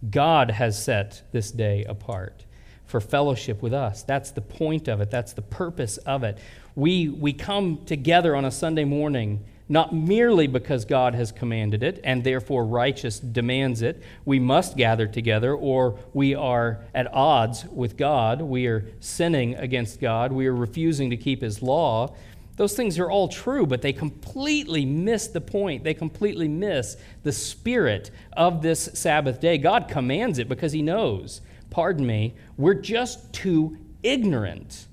God 0.08 0.52
has 0.52 0.82
set 0.82 1.20
this 1.32 1.50
day 1.50 1.84
apart 1.84 2.46
for 2.88 3.00
fellowship 3.00 3.62
with 3.62 3.72
us. 3.72 4.02
That's 4.02 4.32
the 4.32 4.40
point 4.40 4.88
of 4.88 5.00
it, 5.00 5.12
that's 5.12 5.32
the 5.34 5.42
purpose 5.42 5.98
of 5.98 6.24
it. 6.24 6.38
We, 6.74 7.08
we 7.08 7.32
come 7.32 7.84
together 7.86 8.34
on 8.34 8.44
a 8.44 8.50
Sunday 8.50 8.84
morning 8.84 9.44
not 9.68 9.94
merely 9.94 10.46
because 10.46 10.84
God 10.84 11.14
has 11.14 11.30
commanded 11.30 11.82
it 11.82 12.00
and 12.02 12.24
therefore 12.24 12.64
righteous 12.64 13.20
demands 13.20 13.82
it. 13.82 14.02
We 14.24 14.38
must 14.38 14.76
gather 14.76 15.06
together, 15.06 15.54
or 15.54 15.98
we 16.14 16.34
are 16.34 16.80
at 16.94 17.12
odds 17.12 17.66
with 17.66 17.96
God. 17.96 18.40
We 18.40 18.66
are 18.66 18.86
sinning 19.00 19.56
against 19.56 20.00
God. 20.00 20.32
We 20.32 20.46
are 20.46 20.54
refusing 20.54 21.10
to 21.10 21.16
keep 21.16 21.42
His 21.42 21.62
law. 21.62 22.14
Those 22.56 22.74
things 22.74 22.98
are 22.98 23.10
all 23.10 23.28
true, 23.28 23.66
but 23.66 23.82
they 23.82 23.92
completely 23.92 24.84
miss 24.84 25.28
the 25.28 25.40
point. 25.40 25.84
They 25.84 25.94
completely 25.94 26.48
miss 26.48 26.96
the 27.22 27.32
spirit 27.32 28.10
of 28.32 28.62
this 28.62 28.88
Sabbath 28.94 29.40
day. 29.40 29.58
God 29.58 29.86
commands 29.88 30.38
it 30.38 30.48
because 30.48 30.72
He 30.72 30.82
knows, 30.82 31.42
pardon 31.70 32.06
me, 32.06 32.34
we're 32.56 32.74
just 32.74 33.32
too 33.32 33.76
ignorant, 34.02 34.86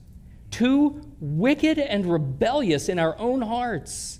too 0.51 1.01
wicked 1.19 1.79
and 1.79 2.05
rebellious 2.05 2.89
in 2.89 2.99
our 2.99 3.17
own 3.17 3.41
hearts 3.41 4.19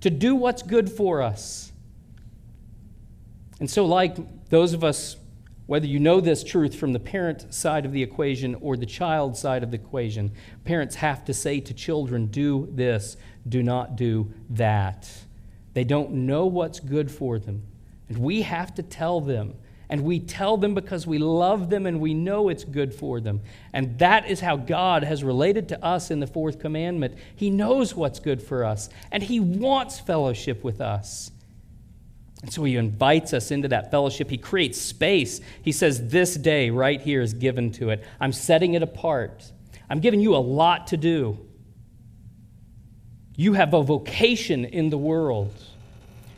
to 0.00 0.10
do 0.10 0.34
what's 0.34 0.62
good 0.62 0.90
for 0.90 1.22
us. 1.22 1.72
And 3.60 3.70
so, 3.70 3.86
like 3.86 4.16
those 4.50 4.72
of 4.72 4.84
us, 4.84 5.16
whether 5.66 5.86
you 5.86 5.98
know 5.98 6.20
this 6.20 6.44
truth 6.44 6.74
from 6.74 6.92
the 6.92 7.00
parent 7.00 7.54
side 7.54 7.86
of 7.86 7.92
the 7.92 8.02
equation 8.02 8.54
or 8.56 8.76
the 8.76 8.86
child 8.86 9.36
side 9.36 9.62
of 9.62 9.70
the 9.70 9.76
equation, 9.76 10.32
parents 10.64 10.96
have 10.96 11.24
to 11.24 11.32
say 11.32 11.60
to 11.60 11.72
children, 11.72 12.26
do 12.26 12.68
this, 12.72 13.16
do 13.48 13.62
not 13.62 13.96
do 13.96 14.30
that. 14.50 15.10
They 15.72 15.84
don't 15.84 16.12
know 16.12 16.46
what's 16.46 16.80
good 16.80 17.10
for 17.10 17.38
them. 17.38 17.62
And 18.08 18.18
we 18.18 18.42
have 18.42 18.74
to 18.74 18.82
tell 18.82 19.20
them 19.20 19.54
and 19.88 20.02
we 20.02 20.18
tell 20.18 20.56
them 20.56 20.74
because 20.74 21.06
we 21.06 21.18
love 21.18 21.70
them 21.70 21.86
and 21.86 22.00
we 22.00 22.14
know 22.14 22.48
it's 22.48 22.64
good 22.64 22.94
for 22.94 23.20
them. 23.20 23.40
And 23.72 23.98
that 23.98 24.28
is 24.28 24.40
how 24.40 24.56
God 24.56 25.04
has 25.04 25.22
related 25.22 25.68
to 25.68 25.84
us 25.84 26.10
in 26.10 26.20
the 26.20 26.26
fourth 26.26 26.58
commandment. 26.58 27.16
He 27.36 27.50
knows 27.50 27.94
what's 27.94 28.18
good 28.18 28.42
for 28.42 28.64
us, 28.64 28.88
and 29.12 29.22
He 29.22 29.40
wants 29.40 30.00
fellowship 30.00 30.64
with 30.64 30.80
us. 30.80 31.30
And 32.42 32.52
so 32.52 32.64
He 32.64 32.76
invites 32.76 33.32
us 33.32 33.50
into 33.50 33.68
that 33.68 33.90
fellowship. 33.90 34.30
He 34.30 34.38
creates 34.38 34.80
space. 34.80 35.40
He 35.62 35.72
says, 35.72 36.08
This 36.08 36.34
day 36.34 36.70
right 36.70 37.00
here 37.00 37.22
is 37.22 37.34
given 37.34 37.72
to 37.72 37.90
it. 37.90 38.04
I'm 38.20 38.32
setting 38.32 38.74
it 38.74 38.82
apart. 38.82 39.50
I'm 39.88 40.00
giving 40.00 40.20
you 40.20 40.34
a 40.34 40.38
lot 40.38 40.88
to 40.88 40.96
do. 40.96 41.38
You 43.36 43.54
have 43.54 43.74
a 43.74 43.82
vocation 43.82 44.64
in 44.64 44.90
the 44.90 44.98
world. 44.98 45.54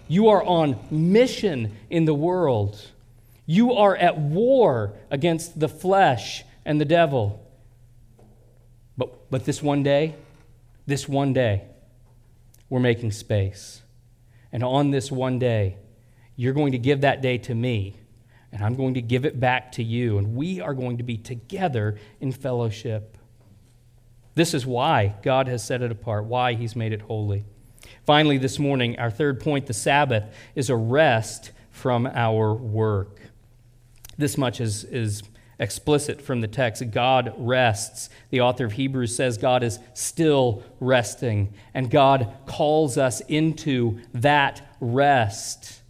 You 0.08 0.28
are 0.28 0.42
on 0.42 0.78
mission 0.90 1.76
in 1.90 2.04
the 2.04 2.14
world. 2.14 2.90
You 3.46 3.72
are 3.74 3.96
at 3.96 4.18
war 4.18 4.94
against 5.10 5.58
the 5.58 5.68
flesh 5.68 6.44
and 6.64 6.80
the 6.80 6.84
devil. 6.84 7.48
But, 8.98 9.30
but 9.30 9.44
this 9.44 9.62
one 9.62 9.82
day, 9.82 10.16
this 10.86 11.08
one 11.08 11.32
day, 11.32 11.62
we're 12.68 12.80
making 12.80 13.12
space. 13.12 13.82
And 14.52 14.64
on 14.64 14.90
this 14.90 15.12
one 15.12 15.38
day, 15.38 15.76
you're 16.34 16.52
going 16.52 16.72
to 16.72 16.78
give 16.78 17.02
that 17.02 17.22
day 17.22 17.38
to 17.38 17.54
me, 17.54 17.96
and 18.52 18.62
I'm 18.62 18.74
going 18.74 18.94
to 18.94 19.02
give 19.02 19.24
it 19.24 19.38
back 19.40 19.72
to 19.72 19.82
you, 19.82 20.18
and 20.18 20.34
we 20.34 20.60
are 20.60 20.74
going 20.74 20.98
to 20.98 21.02
be 21.02 21.16
together 21.16 21.98
in 22.20 22.32
fellowship. 22.32 23.16
This 24.34 24.52
is 24.52 24.66
why 24.66 25.14
God 25.22 25.48
has 25.48 25.64
set 25.64 25.82
it 25.82 25.90
apart, 25.90 26.24
why 26.24 26.54
He's 26.54 26.76
made 26.76 26.92
it 26.92 27.02
holy. 27.02 27.44
Finally, 28.04 28.38
this 28.38 28.58
morning, 28.58 28.98
our 28.98 29.10
third 29.10 29.40
point 29.40 29.66
the 29.66 29.72
Sabbath 29.72 30.24
is 30.54 30.68
a 30.68 30.76
rest 30.76 31.52
from 31.70 32.06
our 32.06 32.54
work. 32.54 33.15
This 34.18 34.38
much 34.38 34.60
is, 34.60 34.84
is 34.84 35.22
explicit 35.58 36.20
from 36.20 36.40
the 36.40 36.48
text. 36.48 36.82
God 36.90 37.34
rests. 37.36 38.10
The 38.30 38.40
author 38.40 38.64
of 38.64 38.72
Hebrews 38.72 39.14
says 39.14 39.38
God 39.38 39.62
is 39.62 39.78
still 39.94 40.62
resting, 40.80 41.54
and 41.74 41.90
God 41.90 42.32
calls 42.46 42.98
us 42.98 43.20
into 43.22 44.00
that 44.14 44.62
rest. 44.80 45.80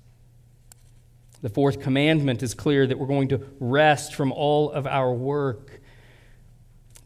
The 1.43 1.49
fourth 1.49 1.81
commandment 1.81 2.43
is 2.43 2.55
clear 2.55 2.87
that 2.87 2.99
we're 2.99 3.07
going 3.07 3.29
to 3.29 3.41
rest 3.61 4.15
from 4.15 4.33
all 4.33 4.71
of 4.71 4.87
our 4.87 5.13
work. 5.13 5.81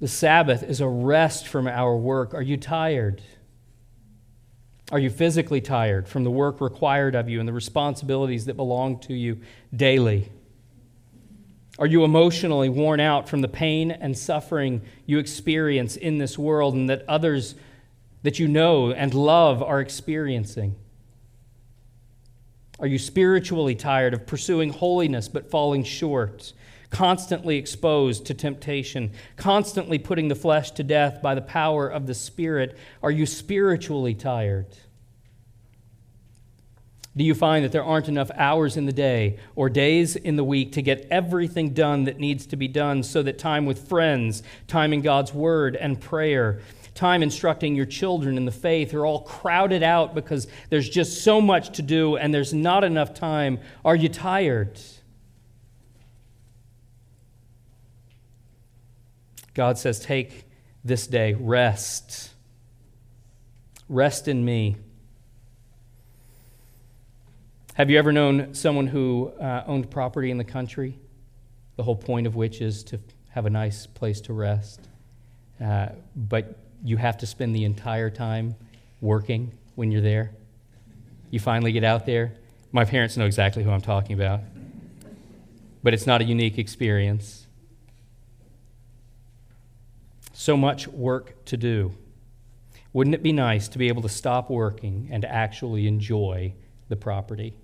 The 0.00 0.08
Sabbath 0.08 0.62
is 0.62 0.80
a 0.80 0.88
rest 0.88 1.46
from 1.46 1.66
our 1.66 1.96
work. 1.96 2.32
Are 2.32 2.42
you 2.42 2.56
tired? 2.56 3.20
Are 4.90 4.98
you 4.98 5.10
physically 5.10 5.60
tired 5.60 6.08
from 6.08 6.24
the 6.24 6.30
work 6.30 6.60
required 6.60 7.14
of 7.14 7.28
you 7.28 7.38
and 7.38 7.48
the 7.48 7.52
responsibilities 7.52 8.46
that 8.46 8.56
belong 8.56 8.98
to 9.00 9.14
you 9.14 9.40
daily? 9.74 10.32
Are 11.80 11.86
you 11.86 12.04
emotionally 12.04 12.68
worn 12.68 13.00
out 13.00 13.26
from 13.26 13.40
the 13.40 13.48
pain 13.48 13.90
and 13.90 14.16
suffering 14.16 14.82
you 15.06 15.18
experience 15.18 15.96
in 15.96 16.18
this 16.18 16.38
world 16.38 16.74
and 16.74 16.90
that 16.90 17.06
others 17.08 17.54
that 18.22 18.38
you 18.38 18.48
know 18.48 18.92
and 18.92 19.14
love 19.14 19.62
are 19.62 19.80
experiencing? 19.80 20.76
Are 22.80 22.86
you 22.86 22.98
spiritually 22.98 23.74
tired 23.74 24.12
of 24.12 24.26
pursuing 24.26 24.74
holiness 24.74 25.26
but 25.26 25.50
falling 25.50 25.82
short? 25.82 26.52
Constantly 26.90 27.56
exposed 27.56 28.26
to 28.26 28.34
temptation, 28.34 29.12
constantly 29.36 29.98
putting 29.98 30.28
the 30.28 30.34
flesh 30.34 30.72
to 30.72 30.82
death 30.82 31.22
by 31.22 31.34
the 31.34 31.40
power 31.40 31.88
of 31.88 32.06
the 32.06 32.14
Spirit? 32.14 32.76
Are 33.02 33.10
you 33.10 33.24
spiritually 33.24 34.14
tired? 34.14 34.66
Do 37.16 37.24
you 37.24 37.34
find 37.34 37.64
that 37.64 37.72
there 37.72 37.84
aren't 37.84 38.08
enough 38.08 38.30
hours 38.36 38.76
in 38.76 38.86
the 38.86 38.92
day 38.92 39.38
or 39.56 39.68
days 39.68 40.14
in 40.14 40.36
the 40.36 40.44
week 40.44 40.72
to 40.72 40.82
get 40.82 41.08
everything 41.10 41.74
done 41.74 42.04
that 42.04 42.20
needs 42.20 42.46
to 42.46 42.56
be 42.56 42.68
done 42.68 43.02
so 43.02 43.22
that 43.24 43.36
time 43.38 43.66
with 43.66 43.88
friends, 43.88 44.44
time 44.68 44.92
in 44.92 45.00
God's 45.00 45.34
Word 45.34 45.74
and 45.74 46.00
prayer, 46.00 46.60
time 46.94 47.22
instructing 47.22 47.74
your 47.74 47.86
children 47.86 48.36
in 48.36 48.44
the 48.44 48.52
faith 48.52 48.94
are 48.94 49.04
all 49.04 49.22
crowded 49.22 49.82
out 49.82 50.14
because 50.14 50.46
there's 50.68 50.88
just 50.88 51.24
so 51.24 51.40
much 51.40 51.76
to 51.76 51.82
do 51.82 52.16
and 52.16 52.32
there's 52.32 52.54
not 52.54 52.84
enough 52.84 53.12
time? 53.12 53.58
Are 53.84 53.96
you 53.96 54.08
tired? 54.08 54.80
God 59.54 59.78
says, 59.78 59.98
Take 59.98 60.44
this 60.84 61.08
day, 61.08 61.34
rest. 61.34 62.30
Rest 63.88 64.28
in 64.28 64.44
me. 64.44 64.76
Have 67.80 67.88
you 67.88 67.98
ever 67.98 68.12
known 68.12 68.52
someone 68.52 68.86
who 68.86 69.32
uh, 69.40 69.64
owned 69.66 69.90
property 69.90 70.30
in 70.30 70.36
the 70.36 70.44
country, 70.44 70.98
the 71.76 71.82
whole 71.82 71.96
point 71.96 72.26
of 72.26 72.36
which 72.36 72.60
is 72.60 72.84
to 72.84 73.00
have 73.30 73.46
a 73.46 73.48
nice 73.48 73.86
place 73.86 74.20
to 74.20 74.34
rest? 74.34 74.90
Uh, 75.58 75.88
but 76.14 76.58
you 76.84 76.98
have 76.98 77.16
to 77.16 77.26
spend 77.26 77.56
the 77.56 77.64
entire 77.64 78.10
time 78.10 78.54
working 79.00 79.50
when 79.76 79.90
you're 79.90 80.02
there. 80.02 80.32
You 81.30 81.40
finally 81.40 81.72
get 81.72 81.82
out 81.82 82.04
there. 82.04 82.34
My 82.70 82.84
parents 82.84 83.16
know 83.16 83.24
exactly 83.24 83.62
who 83.62 83.70
I'm 83.70 83.80
talking 83.80 84.12
about. 84.12 84.40
But 85.82 85.94
it's 85.94 86.06
not 86.06 86.20
a 86.20 86.24
unique 86.24 86.58
experience. 86.58 87.46
So 90.34 90.54
much 90.54 90.86
work 90.86 91.46
to 91.46 91.56
do. 91.56 91.94
Wouldn't 92.92 93.14
it 93.14 93.22
be 93.22 93.32
nice 93.32 93.68
to 93.68 93.78
be 93.78 93.88
able 93.88 94.02
to 94.02 94.10
stop 94.10 94.50
working 94.50 95.08
and 95.10 95.24
actually 95.24 95.86
enjoy 95.86 96.52
the 96.90 96.96
property? 96.96 97.54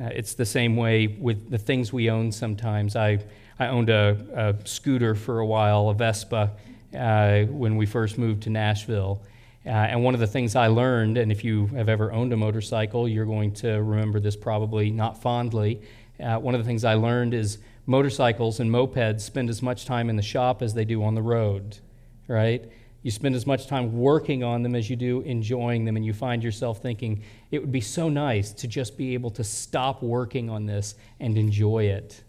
Uh, 0.00 0.06
it's 0.06 0.34
the 0.34 0.46
same 0.46 0.76
way 0.76 1.06
with 1.06 1.50
the 1.50 1.58
things 1.58 1.92
we 1.92 2.08
own 2.08 2.30
sometimes. 2.30 2.94
I, 2.94 3.18
I 3.58 3.66
owned 3.66 3.90
a, 3.90 4.54
a 4.62 4.66
scooter 4.66 5.14
for 5.14 5.40
a 5.40 5.46
while, 5.46 5.88
a 5.88 5.94
Vespa, 5.94 6.52
uh, 6.96 7.42
when 7.44 7.76
we 7.76 7.86
first 7.86 8.16
moved 8.16 8.44
to 8.44 8.50
Nashville. 8.50 9.20
Uh, 9.66 9.70
and 9.70 10.04
one 10.04 10.14
of 10.14 10.20
the 10.20 10.26
things 10.26 10.54
I 10.54 10.68
learned, 10.68 11.18
and 11.18 11.32
if 11.32 11.42
you 11.42 11.66
have 11.68 11.88
ever 11.88 12.12
owned 12.12 12.32
a 12.32 12.36
motorcycle, 12.36 13.08
you're 13.08 13.26
going 13.26 13.52
to 13.54 13.82
remember 13.82 14.20
this 14.20 14.36
probably 14.36 14.90
not 14.90 15.20
fondly. 15.20 15.82
Uh, 16.20 16.38
one 16.38 16.54
of 16.54 16.60
the 16.60 16.66
things 16.66 16.84
I 16.84 16.94
learned 16.94 17.34
is 17.34 17.58
motorcycles 17.84 18.60
and 18.60 18.70
mopeds 18.70 19.22
spend 19.22 19.50
as 19.50 19.62
much 19.62 19.84
time 19.84 20.08
in 20.08 20.16
the 20.16 20.22
shop 20.22 20.62
as 20.62 20.74
they 20.74 20.84
do 20.84 21.02
on 21.02 21.14
the 21.14 21.22
road, 21.22 21.78
right? 22.28 22.64
You 23.08 23.12
spend 23.12 23.34
as 23.34 23.46
much 23.46 23.68
time 23.68 23.98
working 23.98 24.44
on 24.44 24.62
them 24.62 24.74
as 24.74 24.90
you 24.90 24.94
do 24.94 25.22
enjoying 25.22 25.86
them, 25.86 25.96
and 25.96 26.04
you 26.04 26.12
find 26.12 26.44
yourself 26.44 26.82
thinking, 26.82 27.22
it 27.50 27.58
would 27.58 27.72
be 27.72 27.80
so 27.80 28.10
nice 28.10 28.52
to 28.52 28.68
just 28.68 28.98
be 28.98 29.14
able 29.14 29.30
to 29.30 29.42
stop 29.42 30.02
working 30.02 30.50
on 30.50 30.66
this 30.66 30.94
and 31.18 31.38
enjoy 31.38 31.84
it. 31.84 32.22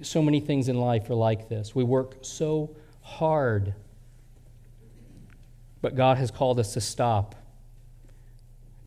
So 0.00 0.22
many 0.22 0.40
things 0.40 0.70
in 0.70 0.80
life 0.80 1.10
are 1.10 1.14
like 1.14 1.50
this. 1.50 1.74
We 1.74 1.84
work 1.84 2.20
so 2.22 2.74
hard, 3.02 3.74
but 5.82 5.94
God 5.94 6.16
has 6.16 6.30
called 6.30 6.58
us 6.58 6.72
to 6.72 6.80
stop, 6.80 7.34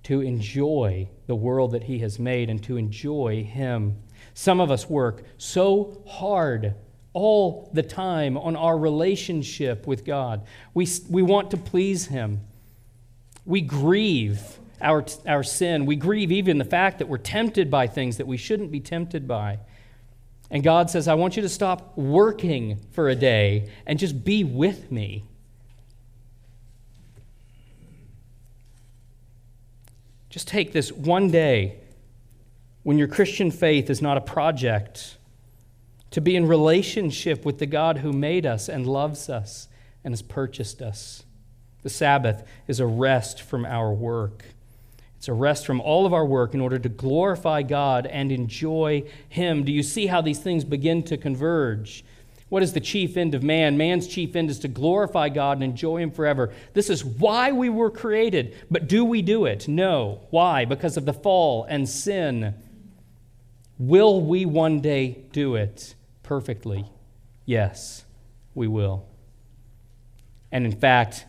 to 0.05 0.21
enjoy 0.21 1.09
the 1.27 1.35
world 1.35 1.73
that 1.73 1.83
He 1.83 1.99
has 1.99 2.17
made, 2.17 2.49
and 2.49 2.63
to 2.63 2.77
enjoy 2.77 3.43
Him. 3.43 4.01
Some 4.33 4.59
of 4.59 4.71
us 4.71 4.89
work 4.89 5.25
so 5.37 6.01
hard 6.07 6.73
all 7.15 7.69
the 7.71 7.81
time 7.81 8.37
on 8.37 8.57
our 8.57 8.77
relationship 8.77 9.87
with 9.87 10.03
God. 10.03 10.45
We, 10.73 10.85
we 11.09 11.23
want 11.23 11.49
to 11.51 11.57
please 11.57 12.07
Him. 12.07 12.41
We 13.45 13.61
grieve 13.61 14.59
our, 14.81 15.05
our 15.25 15.41
sin. 15.41 15.85
We 15.85 15.95
grieve 15.95 16.31
even 16.33 16.57
the 16.57 16.65
fact 16.65 16.99
that 16.99 17.07
we're 17.07 17.17
tempted 17.17 17.71
by 17.71 17.87
things 17.87 18.17
that 18.17 18.27
we 18.27 18.35
shouldn't 18.35 18.69
be 18.69 18.81
tempted 18.81 19.27
by. 19.29 19.59
And 20.51 20.61
God 20.61 20.89
says, 20.89 21.07
I 21.07 21.13
want 21.13 21.37
you 21.37 21.41
to 21.41 21.49
stop 21.49 21.97
working 21.97 22.81
for 22.91 23.07
a 23.07 23.15
day 23.15 23.69
and 23.85 23.97
just 23.97 24.25
be 24.25 24.43
with 24.43 24.91
me. 24.91 25.23
Just 30.29 30.49
take 30.49 30.73
this 30.73 30.91
one 30.91 31.31
day 31.31 31.79
when 32.83 32.97
your 32.97 33.07
Christian 33.07 33.51
faith 33.51 33.89
is 33.89 34.01
not 34.01 34.17
a 34.17 34.21
project 34.21 35.15
to 36.15 36.21
be 36.21 36.37
in 36.37 36.47
relationship 36.47 37.43
with 37.43 37.59
the 37.59 37.65
God 37.65 37.97
who 37.97 38.13
made 38.13 38.45
us 38.45 38.69
and 38.69 38.87
loves 38.87 39.29
us 39.29 39.67
and 40.01 40.13
has 40.13 40.21
purchased 40.21 40.81
us. 40.81 41.25
The 41.83 41.89
Sabbath 41.89 42.47
is 42.69 42.79
a 42.79 42.85
rest 42.85 43.41
from 43.41 43.65
our 43.65 43.91
work. 43.93 44.45
It's 45.17 45.27
a 45.27 45.33
rest 45.33 45.65
from 45.65 45.81
all 45.81 46.05
of 46.05 46.13
our 46.13 46.25
work 46.25 46.53
in 46.53 46.61
order 46.61 46.79
to 46.79 46.87
glorify 46.87 47.63
God 47.63 48.05
and 48.05 48.31
enjoy 48.31 49.03
Him. 49.27 49.65
Do 49.65 49.73
you 49.73 49.83
see 49.83 50.07
how 50.07 50.21
these 50.21 50.39
things 50.39 50.63
begin 50.63 51.03
to 51.03 51.17
converge? 51.17 52.05
What 52.47 52.63
is 52.63 52.71
the 52.71 52.79
chief 52.79 53.17
end 53.17 53.35
of 53.35 53.43
man? 53.43 53.75
Man's 53.75 54.07
chief 54.07 54.37
end 54.37 54.49
is 54.49 54.59
to 54.59 54.69
glorify 54.69 55.27
God 55.27 55.57
and 55.57 55.65
enjoy 55.65 55.97
Him 55.97 56.11
forever. 56.11 56.53
This 56.73 56.89
is 56.89 57.03
why 57.03 57.51
we 57.51 57.67
were 57.67 57.91
created. 57.91 58.55
But 58.71 58.87
do 58.87 59.03
we 59.03 59.21
do 59.21 59.47
it? 59.47 59.67
No. 59.67 60.21
Why? 60.29 60.63
Because 60.63 60.95
of 60.95 61.03
the 61.03 61.11
fall 61.11 61.65
and 61.65 61.89
sin. 61.89 62.53
Will 63.77 64.21
we 64.21 64.45
one 64.45 64.79
day 64.79 65.25
do 65.33 65.55
it 65.55 65.93
perfectly? 66.25 66.85
Yes, 67.45 68.03
we 68.53 68.67
will. 68.67 69.05
And 70.51 70.65
in 70.65 70.71
fact, 70.71 71.25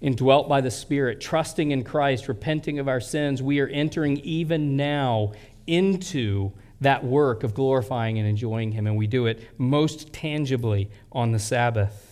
indwelt 0.00 0.48
by 0.48 0.60
the 0.60 0.70
Spirit, 0.70 1.20
trusting 1.20 1.70
in 1.70 1.82
Christ, 1.82 2.28
repenting 2.28 2.78
of 2.78 2.86
our 2.86 3.00
sins, 3.00 3.42
we 3.42 3.60
are 3.60 3.66
entering 3.66 4.18
even 4.18 4.76
now 4.76 5.32
into 5.66 6.52
that 6.80 7.04
work 7.04 7.42
of 7.42 7.54
glorifying 7.54 8.18
and 8.18 8.28
enjoying 8.28 8.72
Him. 8.72 8.86
And 8.86 8.96
we 8.96 9.06
do 9.06 9.26
it 9.26 9.42
most 9.58 10.12
tangibly 10.12 10.90
on 11.10 11.32
the 11.32 11.38
Sabbath. 11.38 12.07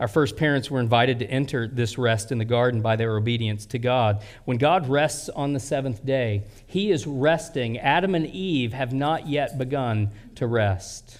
Our 0.00 0.08
first 0.08 0.36
parents 0.36 0.70
were 0.70 0.80
invited 0.80 1.18
to 1.18 1.26
enter 1.26 1.66
this 1.66 1.98
rest 1.98 2.30
in 2.30 2.38
the 2.38 2.44
garden 2.44 2.82
by 2.82 2.94
their 2.96 3.16
obedience 3.16 3.66
to 3.66 3.78
God. 3.78 4.22
When 4.44 4.56
God 4.56 4.88
rests 4.88 5.28
on 5.28 5.52
the 5.52 5.60
seventh 5.60 6.04
day, 6.06 6.44
He 6.66 6.92
is 6.92 7.06
resting. 7.06 7.78
Adam 7.78 8.14
and 8.14 8.26
Eve 8.26 8.72
have 8.72 8.92
not 8.92 9.26
yet 9.26 9.58
begun 9.58 10.10
to 10.36 10.46
rest. 10.46 11.18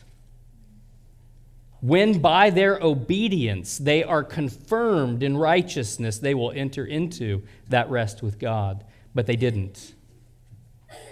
When 1.80 2.20
by 2.20 2.50
their 2.50 2.78
obedience 2.80 3.78
they 3.78 4.04
are 4.04 4.24
confirmed 4.24 5.22
in 5.22 5.36
righteousness, 5.36 6.18
they 6.18 6.34
will 6.34 6.52
enter 6.52 6.84
into 6.84 7.42
that 7.68 7.90
rest 7.90 8.22
with 8.22 8.38
God. 8.38 8.84
But 9.14 9.26
they 9.26 9.36
didn't. 9.36 9.94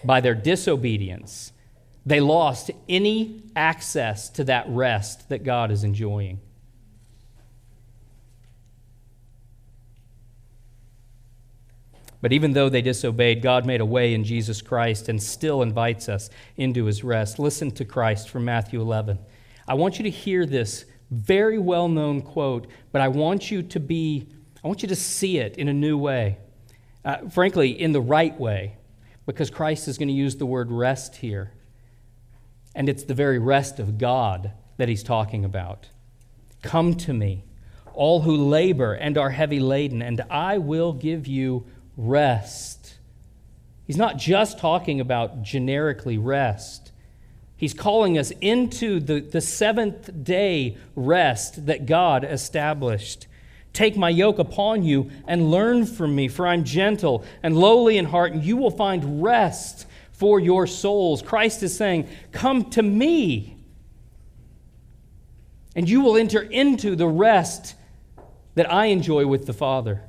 By 0.05 0.21
their 0.21 0.35
disobedience, 0.35 1.53
they 2.05 2.21
lost 2.21 2.71
any 2.89 3.43
access 3.57 4.29
to 4.31 4.45
that 4.45 4.67
rest 4.69 5.29
that 5.29 5.43
God 5.43 5.73
is 5.73 5.83
enjoying. 5.83 6.41
But 12.27 12.33
even 12.33 12.55
though 12.55 12.69
they 12.69 12.83
disobeyed, 12.83 13.41
God 13.41 13.67
made 13.67 13.81
a 13.81 13.87
way 13.87 14.13
in 14.13 14.25
Jesus 14.25 14.61
Christ 14.61 15.09
and 15.09 15.23
still 15.23 15.63
invites 15.63 16.09
us 16.09 16.29
into 16.57 16.87
his 16.87 17.05
rest. 17.05 17.39
Listen 17.39 17.71
to 17.71 17.85
Christ 17.85 18.31
from 18.31 18.45
Matthew 18.45 18.81
11. 18.81 19.17
I 19.69 19.75
want 19.75 19.99
you 19.99 20.03
to 20.03 20.11
hear 20.11 20.45
this 20.45 20.87
very 21.13 21.61
well 21.61 21.87
known 21.87 22.21
quote, 22.21 22.67
but 22.91 23.01
I 23.01 23.07
want 23.07 23.53
you 23.53 23.63
to 23.63 23.79
be, 23.79 24.27
I 24.65 24.67
want 24.67 24.83
you 24.83 24.89
to 24.89 24.97
see 24.97 25.39
it 25.39 25.57
in 25.57 25.69
a 25.69 25.73
new 25.73 25.97
way. 25.97 26.39
Uh, 27.05 27.29
frankly, 27.29 27.81
in 27.81 27.93
the 27.93 28.01
right 28.01 28.37
way, 28.41 28.77
because 29.25 29.49
Christ 29.49 29.87
is 29.87 29.97
going 29.97 30.09
to 30.09 30.13
use 30.13 30.35
the 30.35 30.47
word 30.47 30.73
rest 30.73 31.15
here. 31.15 31.53
And 32.75 32.89
it's 32.89 33.05
the 33.05 33.15
very 33.15 33.39
rest 33.39 33.79
of 33.79 33.99
God 33.99 34.51
that 34.79 34.89
he's 34.89 35.05
talking 35.05 35.45
about. 35.45 35.91
Come 36.63 36.95
to 36.95 37.13
me, 37.13 37.45
all 37.95 38.23
who 38.23 38.37
labor 38.37 38.95
and 38.95 39.17
are 39.17 39.31
heavy 39.31 39.61
laden, 39.61 40.03
and 40.03 40.23
I 40.29 40.59
will 40.59 40.93
give 40.93 41.29
you 41.29 41.67
rest. 41.97 42.95
He's 43.87 43.97
not 43.97 44.19
just 44.19 44.59
talking 44.59 45.01
about 45.01 45.43
generically 45.43 46.19
rest. 46.19 46.93
He's 47.57 47.73
calling 47.73 48.19
us 48.19 48.33
into 48.41 49.01
the, 49.01 49.21
the 49.21 49.41
seventh 49.41 50.25
day 50.25 50.77
rest 50.95 51.67
that 51.67 51.87
God 51.87 52.25
established. 52.25 53.27
Take 53.73 53.97
my 53.97 54.11
yoke 54.11 54.39
upon 54.39 54.83
you 54.83 55.11
and 55.27 55.51
learn 55.51 55.87
from 55.87 56.15
me, 56.15 56.29
for 56.29 56.47
I'm 56.47 56.65
gentle 56.65 57.25
and 57.43 57.57
lowly 57.57 57.97
in 57.97 58.07
heart, 58.07 58.33
and 58.33 58.45
you 58.45 58.57
will 58.57 58.71
find 58.71 59.23
rest 59.23 59.87
for 60.13 60.41
your 60.41 60.67
souls. 60.67 61.23
Christ 61.23 61.63
is 61.63 61.77
saying, 61.77 62.09
Come 62.33 62.71
to 62.71 62.83
me, 62.83 63.57
and 65.75 65.89
you 65.89 66.01
will 66.01 66.17
enter 66.17 66.43
into 66.43 66.97
the 66.97 67.07
rest 67.07 67.75
that 68.55 68.71
I 68.73 68.87
enjoy 68.87 69.27
with 69.27 69.47
the 69.47 69.53
Father 69.53 70.03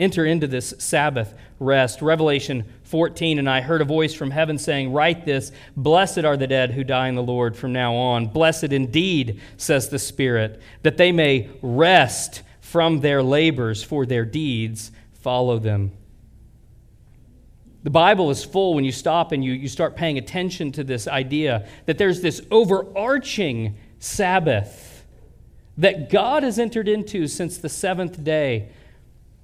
enter 0.00 0.24
into 0.24 0.46
this 0.46 0.74
Sabbath 0.78 1.34
rest. 1.60 2.02
Revelation 2.02 2.64
14, 2.84 3.38
and 3.38 3.48
I 3.48 3.60
heard 3.60 3.82
a 3.82 3.84
voice 3.84 4.14
from 4.14 4.30
heaven 4.30 4.58
saying, 4.58 4.92
Write 4.92 5.24
this 5.24 5.52
Blessed 5.76 6.24
are 6.24 6.36
the 6.36 6.46
dead 6.46 6.72
who 6.72 6.82
die 6.82 7.08
in 7.08 7.14
the 7.14 7.22
Lord 7.22 7.56
from 7.56 7.72
now 7.72 7.94
on. 7.94 8.26
Blessed 8.26 8.72
indeed, 8.72 9.40
says 9.56 9.88
the 9.88 9.98
Spirit, 9.98 10.60
that 10.82 10.96
they 10.96 11.12
may 11.12 11.50
rest 11.62 12.42
from 12.60 13.00
their 13.00 13.22
labors, 13.22 13.82
for 13.82 14.06
their 14.06 14.24
deeds 14.24 14.90
follow 15.12 15.58
them. 15.58 15.92
The 17.82 17.90
Bible 17.90 18.30
is 18.30 18.44
full 18.44 18.74
when 18.74 18.84
you 18.84 18.92
stop 18.92 19.32
and 19.32 19.44
you, 19.44 19.52
you 19.52 19.68
start 19.68 19.96
paying 19.96 20.18
attention 20.18 20.70
to 20.72 20.84
this 20.84 21.08
idea 21.08 21.66
that 21.86 21.96
there's 21.96 22.20
this 22.20 22.42
overarching 22.50 23.76
Sabbath 23.98 25.04
that 25.78 26.10
God 26.10 26.42
has 26.42 26.58
entered 26.58 26.88
into 26.88 27.26
since 27.26 27.56
the 27.56 27.70
seventh 27.70 28.22
day 28.22 28.70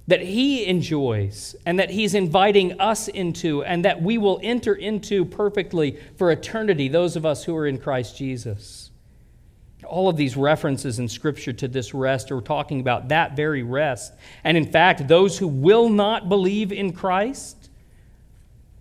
that 0.07 0.21
He 0.21 0.65
enjoys 0.65 1.55
and 1.65 1.79
that 1.79 1.91
He's 1.91 2.15
inviting 2.15 2.79
us 2.79 3.07
into 3.07 3.63
and 3.63 3.83
that 3.85 4.01
we 4.01 4.17
will 4.17 4.39
enter 4.41 4.73
into 4.73 5.25
perfectly 5.25 5.99
for 6.17 6.31
eternity, 6.31 6.87
those 6.87 7.15
of 7.15 7.25
us 7.25 7.43
who 7.43 7.55
are 7.55 7.67
in 7.67 7.77
Christ 7.77 8.17
Jesus. 8.17 8.91
All 9.85 10.09
of 10.09 10.17
these 10.17 10.35
references 10.35 10.99
in 10.99 11.07
Scripture 11.07 11.53
to 11.53 11.67
this 11.67 11.93
rest 11.93 12.31
are 12.31 12.41
talking 12.41 12.79
about 12.79 13.09
that 13.09 13.35
very 13.35 13.63
rest. 13.63 14.13
And 14.43 14.57
in 14.57 14.71
fact, 14.71 15.07
those 15.07 15.37
who 15.37 15.47
will 15.47 15.89
not 15.89 16.29
believe 16.29 16.71
in 16.71 16.93
Christ 16.93 17.69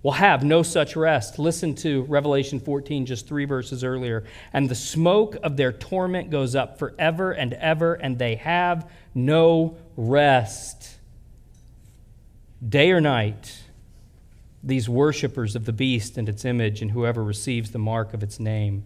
will 0.02 0.12
have 0.12 0.44
no 0.44 0.62
such 0.62 0.94
rest. 0.94 1.38
Listen 1.38 1.74
to 1.74 2.02
Revelation 2.02 2.60
14, 2.60 3.06
just 3.06 3.26
three 3.26 3.44
verses 3.44 3.82
earlier. 3.82 4.24
And 4.52 4.68
the 4.68 4.74
smoke 4.74 5.36
of 5.42 5.56
their 5.56 5.72
torment 5.72 6.30
goes 6.30 6.54
up 6.54 6.78
forever 6.78 7.32
and 7.32 7.52
ever, 7.54 7.94
and 7.94 8.16
they 8.16 8.36
have 8.36 8.88
no 9.14 9.76
rest 9.96 10.96
day 12.66 12.90
or 12.90 13.00
night, 13.00 13.62
these 14.62 14.88
worshippers 14.88 15.54
of 15.54 15.64
the 15.64 15.72
beast 15.72 16.16
and 16.16 16.28
its 16.28 16.44
image 16.44 16.82
and 16.82 16.90
whoever 16.90 17.22
receives 17.22 17.70
the 17.70 17.78
mark 17.78 18.14
of 18.14 18.22
its 18.22 18.40
name. 18.40 18.84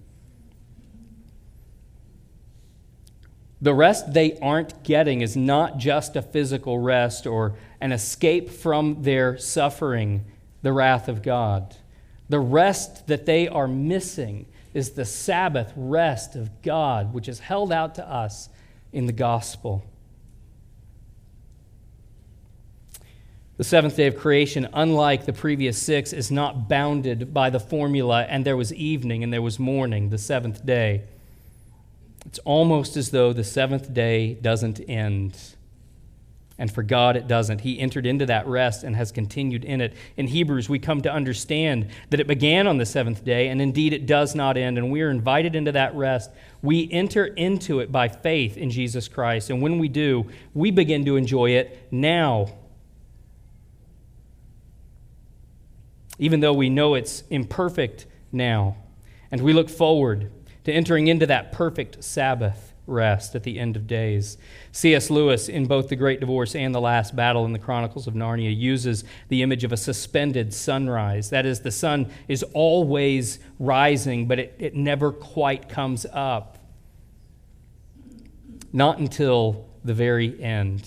The 3.63 3.75
rest 3.75 4.15
they 4.15 4.39
aren't 4.41 4.83
getting 4.83 5.21
is 5.21 5.37
not 5.37 5.77
just 5.77 6.17
a 6.17 6.23
physical 6.23 6.79
rest 6.79 7.27
or 7.27 7.57
an 7.81 7.93
escape 7.93 8.51
from 8.51 9.03
their 9.03 9.37
suffering, 9.37 10.25
the 10.63 10.73
wrath 10.73 11.09
of 11.09 11.23
God. 11.23 11.77
The 12.29 12.41
rest 12.41 13.07
that 13.09 13.27
they 13.27 13.49
are 13.49 13.69
missing 13.69 14.47
is 14.73 14.91
the 14.91 15.05
Sabbath 15.05 15.73
rest 15.77 16.37
of 16.37 16.63
God, 16.63 17.13
which 17.13 17.29
is 17.29 17.41
held 17.41 17.73
out 17.73 17.95
to 17.97 18.09
us 18.09 18.49
in 18.93 19.07
the 19.07 19.13
gospel. 19.13 19.85
The 23.61 23.65
seventh 23.65 23.95
day 23.95 24.07
of 24.07 24.17
creation, 24.17 24.71
unlike 24.73 25.27
the 25.27 25.35
previous 25.35 25.77
six, 25.77 26.15
is 26.15 26.31
not 26.31 26.67
bounded 26.67 27.35
by 27.35 27.51
the 27.51 27.61
formula, 27.61 28.23
and 28.27 28.43
there 28.43 28.57
was 28.57 28.73
evening 28.73 29.23
and 29.23 29.31
there 29.31 29.43
was 29.43 29.59
morning, 29.59 30.09
the 30.09 30.17
seventh 30.17 30.65
day. 30.65 31.03
It's 32.25 32.39
almost 32.47 32.97
as 32.97 33.11
though 33.11 33.35
the 33.35 33.45
seventh 33.45 33.93
day 33.93 34.33
doesn't 34.33 34.81
end. 34.89 35.39
And 36.57 36.73
for 36.73 36.83
God, 36.83 37.17
it 37.17 37.29
doesn't. 37.29 37.61
He 37.61 37.79
entered 37.79 38.07
into 38.07 38.25
that 38.25 38.47
rest 38.47 38.83
and 38.83 38.97
has 38.97 39.13
continued 39.13 39.67
in 39.67 39.83
it. 39.83 39.93
In 40.17 40.29
Hebrews, 40.29 40.71
we 40.71 40.79
come 40.79 41.03
to 41.03 41.13
understand 41.13 41.89
that 42.09 42.19
it 42.19 42.27
began 42.27 42.67
on 42.67 42.79
the 42.79 42.87
seventh 42.87 43.27
day, 43.27 43.49
and 43.49 43.61
indeed 43.61 43.93
it 43.93 44.07
does 44.07 44.35
not 44.35 44.57
end. 44.57 44.79
And 44.79 44.91
we 44.91 45.03
are 45.03 45.11
invited 45.11 45.55
into 45.55 45.73
that 45.73 45.95
rest. 45.95 46.31
We 46.63 46.91
enter 46.91 47.27
into 47.27 47.81
it 47.81 47.93
by 47.93 48.09
faith 48.09 48.57
in 48.57 48.71
Jesus 48.71 49.07
Christ. 49.07 49.51
And 49.51 49.61
when 49.61 49.79
we 49.79 49.89
do, 49.89 50.31
we 50.55 50.71
begin 50.71 51.05
to 51.05 51.17
enjoy 51.17 51.51
it 51.51 51.89
now 51.91 52.55
even 56.21 56.41
though 56.41 56.53
we 56.53 56.69
know 56.69 56.95
it's 56.95 57.25
imperfect 57.31 58.07
now. 58.31 58.77
And 59.33 59.41
we 59.41 59.53
look 59.53 59.71
forward 59.71 60.31
to 60.65 60.73
entering 60.73 61.09
into 61.09 61.27
that 61.27 61.51
perfect 61.51 62.05
Sabbath 62.05 62.75
rest 62.87 63.35
at 63.35 63.43
the 63.43 63.59
end 63.59 63.75
of 63.75 63.87
days. 63.87 64.37
C.S. 64.73 65.09
Lewis, 65.09 65.49
in 65.49 65.67
both 65.67 65.89
The 65.89 65.97
Great 65.97 66.21
Divorce 66.21 66.55
and 66.55 66.75
The 66.75 66.81
Last 66.81 67.17
Battle 67.17 67.47
in 67.47 67.53
the 67.53 67.59
Chronicles 67.59 68.07
of 68.07 68.13
Narnia, 68.15 68.55
uses 68.55 69.03
the 69.29 69.43
image 69.43 69.65
of 69.65 69.73
a 69.73 69.77
suspended 69.77 70.53
sunrise. 70.53 71.31
That 71.31 71.47
is, 71.47 71.61
the 71.61 71.71
sun 71.71 72.11
is 72.29 72.43
always 72.53 73.39
rising, 73.59 74.29
but 74.29 74.39
it, 74.39 74.57
it 74.59 74.75
never 74.75 75.13
quite 75.13 75.71
comes 75.71 76.05
up. 76.13 76.59
Not 78.73 78.99
until 78.99 79.69
the 79.85 79.95
very 79.95 80.41
end. 80.43 80.87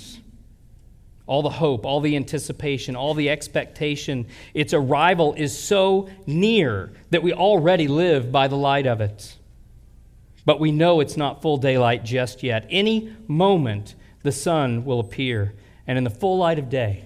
All 1.25 1.41
the 1.41 1.49
hope, 1.49 1.85
all 1.85 2.01
the 2.01 2.15
anticipation, 2.15 2.95
all 2.95 3.13
the 3.13 3.29
expectation, 3.29 4.27
its 4.53 4.73
arrival 4.73 5.33
is 5.33 5.57
so 5.57 6.09
near 6.25 6.91
that 7.11 7.23
we 7.23 7.31
already 7.31 7.87
live 7.87 8.31
by 8.31 8.47
the 8.47 8.57
light 8.57 8.85
of 8.85 8.99
it. 8.99 9.35
But 10.45 10.59
we 10.59 10.71
know 10.71 10.99
it's 10.99 11.15
not 11.15 11.41
full 11.41 11.57
daylight 11.57 12.03
just 12.03 12.43
yet. 12.43 12.67
Any 12.69 13.15
moment, 13.27 13.95
the 14.23 14.31
sun 14.31 14.83
will 14.83 14.99
appear, 14.99 15.53
and 15.87 15.97
in 15.97 16.03
the 16.03 16.09
full 16.09 16.37
light 16.37 16.59
of 16.59 16.69
day, 16.69 17.05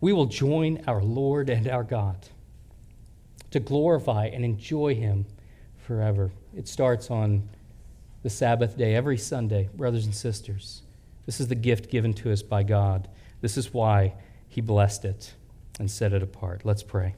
we 0.00 0.12
will 0.12 0.26
join 0.26 0.82
our 0.86 1.02
Lord 1.02 1.48
and 1.48 1.68
our 1.68 1.84
God 1.84 2.16
to 3.52 3.60
glorify 3.60 4.26
and 4.26 4.44
enjoy 4.44 4.94
Him 4.94 5.26
forever. 5.86 6.30
It 6.56 6.68
starts 6.68 7.10
on 7.10 7.48
the 8.22 8.30
Sabbath 8.30 8.76
day, 8.76 8.94
every 8.94 9.18
Sunday, 9.18 9.68
brothers 9.74 10.04
and 10.04 10.14
sisters. 10.14 10.82
This 11.26 11.40
is 11.40 11.48
the 11.48 11.54
gift 11.54 11.90
given 11.90 12.14
to 12.14 12.32
us 12.32 12.42
by 12.42 12.62
God. 12.62 13.08
This 13.40 13.56
is 13.56 13.74
why 13.74 14.14
He 14.48 14.60
blessed 14.60 15.04
it 15.04 15.34
and 15.78 15.90
set 15.90 16.12
it 16.12 16.22
apart. 16.22 16.62
Let's 16.64 16.82
pray. 16.82 17.14